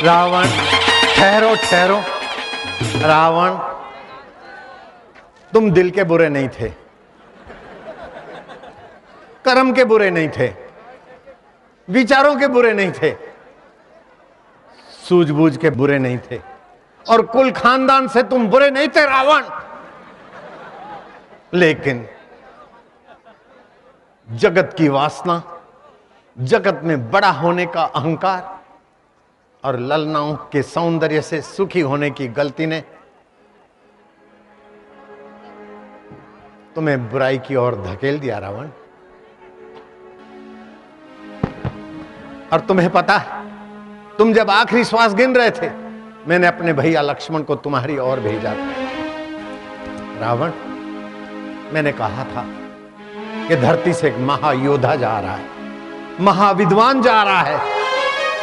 रावण, 0.02 0.44
ठहरो 1.16 1.56
ठहरो। 1.56 2.02
रावण, 3.08 3.54
तुम 5.52 5.70
दिल 5.70 5.90
के 5.90 6.04
बुरे 6.04 6.28
नहीं 6.28 6.48
थे। 6.48 6.68
कर्म 9.44 9.72
के 9.72 9.84
बुरे 9.84 10.10
नहीं 10.10 10.28
थे। 10.28 10.54
विचारों 11.90 12.36
के 12.36 12.46
बुरे 12.46 12.72
नहीं 12.72 12.92
थे। 12.92 13.27
सूझबूझ 15.08 15.56
के 15.56 15.70
बुरे 15.70 15.98
नहीं 15.98 16.18
थे। 16.18 16.40
और 17.10 17.26
कुल 17.26 17.50
खानदान 17.50 18.08
से 18.08 18.22
तुम 18.22 18.48
बुरे 18.48 18.70
नहीं 18.70 18.88
थे, 18.88 19.04
रावण। 19.04 19.44
लेकिन 21.54 22.08
जगत 24.30 24.74
की 24.78 24.88
वासना, 24.88 25.62
जगत 26.38 26.80
में 26.84 27.10
बड़ा 27.10 27.30
होने 27.30 27.66
का 27.66 27.82
अहंकार 27.82 28.60
और 29.64 29.78
ललनाओं 29.78 30.36
के 30.36 30.62
सौंदर्य 30.62 31.22
से 31.22 31.42
सुखी 31.42 31.80
होने 31.80 32.10
की 32.10 32.28
गलती 32.28 32.66
ने 32.66 32.80
तुम्हें 36.74 37.10
बुराई 37.10 37.38
की 37.38 37.56
ओर 37.56 37.74
धकेल 37.76 38.18
दिया, 38.18 38.38
रावण। 38.38 38.68
और 42.52 42.60
तुम्हें 42.60 42.90
पता 42.90 43.18
है 43.18 43.47
तुम 44.18 44.32
जब 44.32 44.50
आखिरी 44.50 44.84
श्वास 44.84 45.12
गिन 45.14 45.34
रहे 45.36 45.50
थे, 45.50 45.68
मैंने 46.28 46.46
अपने 46.46 46.72
भैया 46.72 47.00
लक्ष्मण 47.02 47.42
को 47.42 47.54
तुम्हारी 47.56 47.98
ओर 47.98 48.20
भेजा 48.20 48.50
था। 48.50 48.72
रावण, 50.20 50.52
मैंने 51.72 51.92
कहा 51.92 52.24
था 52.24 52.44
कि 53.48 53.56
धरती 53.56 53.92
से 53.92 54.08
एक 54.08 54.16
महायोद्धा 54.20 54.94
जा 54.94 55.18
रहा 55.20 55.34
है, 55.34 55.44
महाविद्वान 56.20 57.02
जा 57.02 57.22
रहा 57.22 57.40
है, 57.40 57.60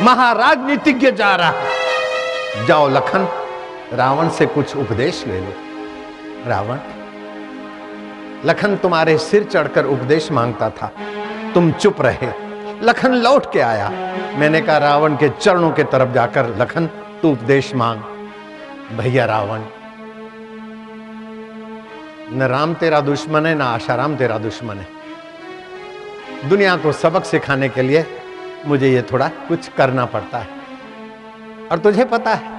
महाराजनीतिज्ञ 0.02 1.12
जा 1.12 1.36
रहा 1.36 1.50
है। 1.50 2.66
जाओ 2.68 2.88
लखन, 2.90 3.28
रावण 3.94 4.30
से 4.30 4.46
कुछ 4.46 4.76
उपदेश 4.78 5.24
ले 5.28 5.40
लो। 5.40 5.54
रावण, 6.48 6.80
लखन 8.46 8.76
तुम्हारे 8.78 9.18
सिर 9.18 9.44
चढ़कर 9.44 9.86
उपदेश 9.88 10.32
माँगता 10.32 10.70
था, 10.70 10.92
तुम 11.54 11.72
चुप 11.72 12.02
रहे। 12.02 12.45
लखन 12.82 13.14
लौट 13.14 13.52
के 13.54 13.60
आया। 13.60 13.90
मैंने 14.38 14.62
कहा, 14.62 14.78
रावण 14.78 15.16
के 15.16 15.30
चरणों 15.30 15.72
के 15.72 15.84
तरफ़ 15.84 16.10
जाकर, 16.10 16.58
लखन, 16.58 16.86
तू 17.22 17.32
उपदेश 17.32 17.76
मांग। 17.76 18.02
भैया 18.98 19.26
रावण, 19.26 19.62
न 22.32 22.44
राम 22.44 22.74
तेरा 22.74 23.02
दुश्मन 23.02 23.46
है, 23.46 23.56
ना 23.56 23.66
आशाराम 23.66 24.16
तेरा 24.16 24.38
दुश्मन 24.38 24.76
है। 24.76 24.88
दुनिया 26.50 26.76
को 26.78 26.92
सबक 26.92 27.26
सिखाने 27.26 27.70
के 27.70 27.82
लिए 27.82 28.06
मुझे 28.66 28.90
ये 28.90 29.02
थोड़ा 29.02 29.28
कुछ 29.28 29.68
करना 29.68 30.06
पड़ता 30.06 30.38
है। 30.38 30.48
और 31.72 31.78
तुझे 31.78 32.06
पता 32.06 32.34
है, 32.34 32.56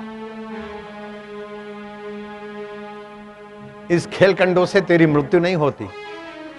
इस 3.91 4.07
खेलकंडों 4.07 4.67
से 4.67 4.81
तेरी 4.81 5.07
मृत्यु 5.07 5.41
नहीं 5.41 5.57
होती। 5.57 5.89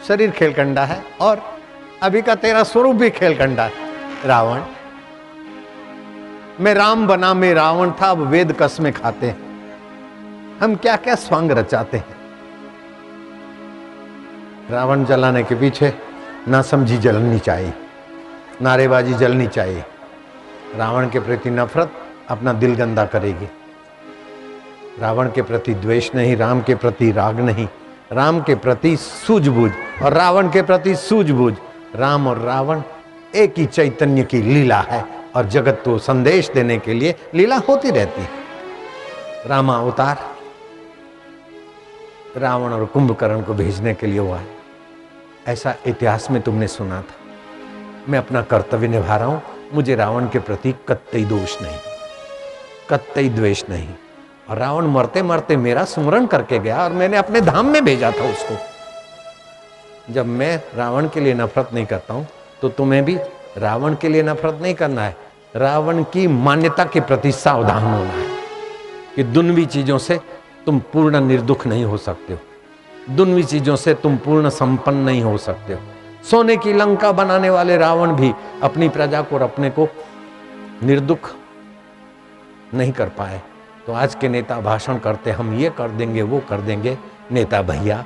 शरीर 0.08 0.32
खेलकंडा 0.32 0.84
है 0.86 1.03
और 1.22 1.57
अभी 2.03 2.21
का 2.21 2.33
तेरा 2.35 2.61
स्वरूप 2.63 2.95
भी 2.95 3.09
खेलकंडा 3.09 3.63
है, 3.63 3.71
रावण। 4.25 4.61
मैं 6.59 6.73
राम 6.73 7.07
बना, 7.07 7.33
मैं 7.33 7.53
रावण 7.53 7.91
था, 7.91 8.09
अब 8.11 8.19
वेद 8.21 8.51
कसमें 8.53 8.91
खाते 8.93 9.27
हैं। 9.27 9.37
हम 10.61 10.75
क्या 10.75 10.95
क्या 10.95 11.15
स्वांग 11.15 11.51
रचाते 11.51 11.97
हैं। 11.97 12.15
रावण 14.71 15.05
जलाने 15.05 15.43
के 15.43 15.55
पीछे 15.55 15.93
ना 16.47 16.61
समझी 16.61 16.97
जलनी 16.97 17.39
चाहिए, 17.39 17.73
नारेबाजी 18.61 19.13
जलनी 19.13 19.47
चाहिए। 19.47 19.83
रावण 20.75 21.09
के 21.09 21.19
प्रति 21.19 21.49
नफरत 21.49 21.91
अपना 22.29 22.53
दिल 22.53 22.75
गंदा 22.75 23.05
करेगी। 23.05 23.47
रावण 24.99 25.31
के 25.31 25.41
प्रति 25.41 25.73
द्वेष 25.75 26.15
नहीं, 26.15 26.35
राम 26.37 26.61
के 26.61 26.75
प्रति 26.75 27.11
राग 27.11 27.39
नहीं। 27.39 27.67
राम 28.11 28.41
के 28.41 28.55
प्रति 28.55 28.97
सूझबूझ 28.97 29.71
और 30.03 30.13
रावण 30.13 30.49
के 30.49 30.61
प्रति 30.61 30.95
सूझबूझ। 30.95 31.53
राम 31.95 32.27
और 32.27 32.38
रावण 32.38 32.81
एक 33.35 33.57
ही 33.57 33.65
चैतन्य 33.65 34.23
की 34.23 34.41
लीला 34.41 34.79
है 34.79 35.05
और 35.35 35.47
जगत 35.47 35.81
को 35.85 35.97
संदेश 35.99 36.49
देने 36.49 36.77
के 36.77 36.93
लिए 36.93 37.15
लीला 37.35 37.57
होती 37.69 37.91
रहती 37.91 38.21
है। 38.21 38.29
रामा 39.47 39.77
अवतार 39.77 40.17
रावण 42.38 42.73
और 42.73 42.85
कुंभकर्ण 42.85 43.41
को 43.41 43.53
भेजने 43.53 43.93
के 43.93 44.07
लिए 44.07 44.19
हुआ 44.19 44.38
है। 44.38 44.47
ऐसा 45.47 45.75
इतिहास 45.88 46.29
में 46.31 46.41
तुमने 46.41 46.67
सुना 46.67 47.01
था। 47.01 47.15
मैं 48.09 48.19
अपना 48.19 48.41
कर्तव्य 48.41 48.88
निभा 48.88 49.15
रहा 49.15 49.27
हूँ। 49.27 49.41
मुझे 49.73 49.95
रावण 49.95 50.27
के 50.29 50.39
प्रति 50.39 50.73
कत्तई 50.88 51.23
दोष 51.25 51.61
नहीं, 51.61 51.77
कत्तई 52.89 53.29
द्वेष 53.29 53.63
नहीं। 53.69 53.88
और 54.49 54.57
रावण 54.57 54.85
मरते 54.88 55.21
मरते 55.21 55.57
मेरा 55.57 55.83
स्मरण 55.85 56.25
करके 56.25 56.59
गया 56.59 56.83
और 56.83 56.93
मैंने 56.93 57.17
अपने 57.17 57.41
धाम 57.41 57.65
में 57.65 57.83
भेजा 57.85 58.11
था 58.11 58.31
उसको। 58.31 58.55
जब 60.08 60.26
मैं 60.26 60.62
रावण 60.76 61.08
के 61.08 61.20
लिए 61.20 61.34
नफरत 61.34 61.70
नहीं 61.74 61.86
करता 61.86 62.14
हूँ 62.14 62.28
तो 62.62 62.70
तुम्हें 62.70 63.03
भी 63.05 63.18
रावण 63.58 63.95
के 63.95 64.10
लिए 64.10 64.24
नफरत 64.24 64.60
नहीं 64.62 64.74
करना 64.74 65.01
है। 65.01 65.16
रावण 65.55 66.03
की 66.03 66.28
मान्यता 66.28 66.86
के 66.86 66.99
प्रति 67.01 67.32
सावधान 67.32 67.84
होना 67.84 68.12
है 68.12 68.26
कि 69.16 69.24
दुनवी 69.24 69.66
चीज़ों 69.66 69.97
से 69.97 70.20
तुम 70.66 70.80
पूर्ण 70.93 71.20
निर्दुख 71.22 71.66
नहीं 71.68 71.86
हो 71.86 71.97
सकते 71.97 72.34
हो। 72.34 73.16
दुनवी 73.16 73.43
चीज़ों 73.43 73.76
से 73.76 73.93
तुम 73.93 74.18
पूर्ण 74.18 74.49
संपन्न 74.49 74.97
नहीं 74.97 75.22
हो 75.24 75.38
सकते 75.38 75.74
हो। 75.74 75.80
सोने 76.30 76.58
की 76.58 76.74
लंका 76.74 77.12
बनाने 77.12 77.49
वाले 77.49 77.78
रावण 77.78 78.16
भी 78.16 78.34
अपनी 78.64 78.89
प्रजा 78.89 79.22
को 79.22 79.36
और 79.36 79.41
अपने 79.41 79.70
को 79.70 79.88
निर्दुख 80.84 81.32
नहीं 82.74 82.91
कर 82.91 83.10
पाए। 83.10 83.41
तो 83.88 83.93
आज 83.93 84.16
के 84.16 84.30
नेता 84.30 84.60
भाषण 84.62 84.97
करते, 84.97 85.32
हम 85.32 85.53
ये 85.53 85.70
कर 85.70 85.89
देंगे, 85.89 86.22
वो 86.22 86.39
कर 86.49 86.62
देंगे, 86.62 86.97
नेता 87.32 87.62
भैया 87.62 88.03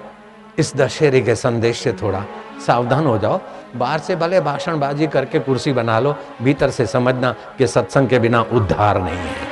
इस 0.57 0.75
दशहरे 0.75 1.21
के 1.21 1.35
संदेश 1.35 1.79
से 1.79 1.93
थोड़ा 1.93 2.25
सावधान 2.67 3.05
हो 3.05 3.17
जाओ। 3.17 3.39
बाहर 3.75 3.99
से 3.99 4.15
भले 4.15 4.41
भाषणबाजी 4.41 5.07
करके 5.07 5.39
कुर्सी 5.39 5.73
बना 5.73 5.99
लो, 5.99 6.15
भीतर 6.41 6.69
से 6.69 6.85
समझना 6.85 7.35
कि 7.57 7.67
सत्संग 7.67 8.09
के 8.09 8.19
बिना 8.19 8.41
उद्धार 8.41 9.01
नहीं 9.01 9.17
है। 9.17 9.51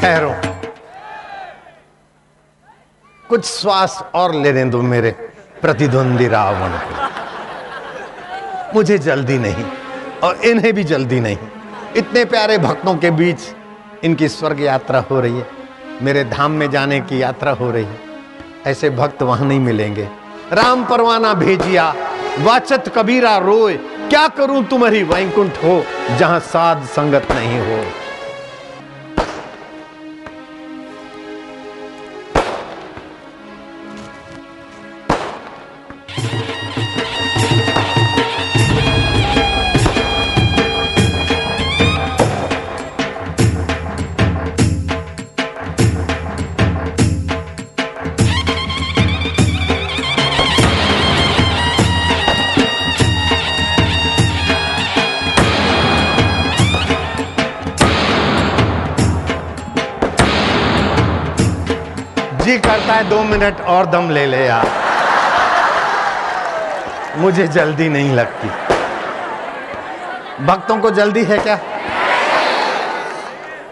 ठहरो। 0.00 0.34
कुछ 3.28 3.44
श्वास 3.44 4.04
और 4.14 4.34
लेने 4.34 4.64
दो 4.64 4.82
मेरे 4.82 5.10
प्रतिद्वंदी 5.62 6.28
रावण 6.28 6.70
को। 6.70 7.08
मुझे 8.74 8.98
जल्दी 8.98 9.38
नहीं 9.38 9.64
और 10.24 10.36
इन्हें 10.36 10.72
भी 10.72 10.84
जल्दी 10.84 11.20
नहीं। 11.20 11.38
इतने 11.96 12.24
प्यारे 12.24 12.58
भक्तों 12.58 12.96
के 12.96 13.10
बीच 13.10 13.40
इनकी 14.04 14.28
स्वर्ग 14.28 14.60
यात्रा 14.60 15.00
हो 15.00 15.20
रही 15.20 15.38
है। 15.38 15.46
मेरे 16.02 16.24
धाम 16.24 16.50
में 16.50 16.70
जाने 16.70 17.00
की 17.00 17.22
यात्रा 17.22 17.52
हो 17.52 17.70
रही 17.70 17.84
है। 17.84 18.00
ऐसे 18.66 18.90
भक्त 18.90 19.22
वहाँ 19.22 19.46
नहीं 19.46 19.60
मिलेंगे। 19.60 20.08
राम 20.52 20.84
परवाना 20.84 21.34
भेजिया, 21.34 21.94
वाचत 22.38 22.92
कबीरा 22.96 23.36
रोए। 23.38 23.76
क्या 24.08 24.28
करूँ 24.28 24.64
तुम्हारी 24.64 25.02
वैकुंठ 25.02 25.64
हो, 25.64 25.82
जहाँ 26.18 26.40
साध 26.40 26.84
संगत 26.86 27.32
नहीं 27.32 27.58
हो? 27.60 27.84
मिनट 63.38 63.60
और 63.60 63.86
दम 63.86 64.10
ले 64.10 64.26
ले 64.26 64.46
यार। 64.46 64.66
मुझे 67.16 67.48
जल्दी 67.48 67.88
नहीं 67.88 68.14
लगती। 68.14 68.48
भक्तों 70.44 70.78
को 70.78 70.90
जल्दी 70.90 71.24
है 71.24 71.38
क्या? 71.38 71.58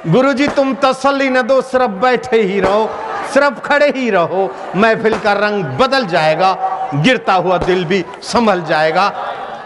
गुरुजी, 0.06 0.48
तुम 0.48 0.74
तसल्ली 0.74 1.28
न 1.28 1.42
दो, 1.42 1.62
सिर्फ़ 1.62 1.90
बैठे 1.90 2.42
ही 2.42 2.60
रहो, 2.60 2.90
सिर्फ़ 3.34 3.58
खड़े 3.60 3.88
ही 3.96 4.10
रहो। 4.10 4.54
महफिल 4.76 5.18
का 5.18 5.32
रंग 5.32 5.64
बदल 5.64 6.06
जाएगा, 6.06 6.56
गिरता 6.94 7.34
हुआ 7.34 7.58
दिल 7.58 7.84
भी 7.84 8.04
संभल 8.22 8.62
जाएगा, 8.62 9.12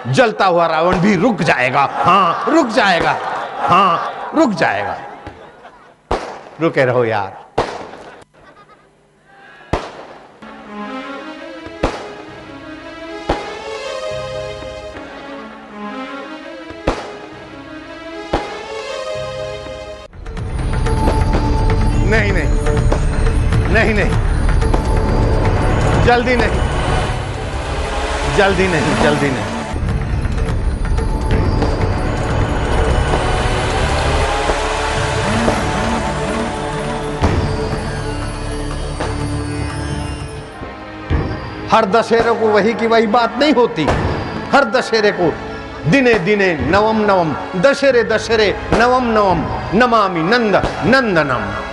जलता 0.09 0.47
हुआ 0.47 0.67
रावण 0.67 0.97
भी 0.97 1.17
रुक 1.17 1.43
जाएगा। 1.43 1.89
हाँ 1.93 2.45
रुक 2.49 2.69
जाएगा। 2.69 3.17
हाँ 3.59 4.13
रुक 4.35 4.51
जाएगा। 4.51 4.97
रुके 6.61 6.85
रहो 6.85 7.05
यार। 7.05 7.50
जल्दी 26.11 26.35
नहीं। 26.37 26.61
जल्दी 28.37 28.67
नहीं 28.69 28.95
जल्दी 29.03 29.29
नहीं। 29.31 29.45
हर 41.73 41.85
दशहरे 41.85 42.33
को 42.41 42.49
वही 42.49 42.75
की 42.75 42.87
वही 42.87 43.07
बात 43.07 43.39
नहीं 43.39 43.53
होती। 43.53 43.87
हर 44.53 44.65
दशहरे 44.65 45.13
को 45.13 45.33
दिने 45.91 46.15
दिने 46.15 46.53
नवम 46.71 47.01
नवम, 47.07 47.35
दशहरे 47.61 48.05
दशहरे 48.05 48.55
नवम 48.73 49.11
नवम, 49.13 49.49
नमामि 49.79 50.23
नंद, 50.23 50.57
नंदनम। 50.87 51.70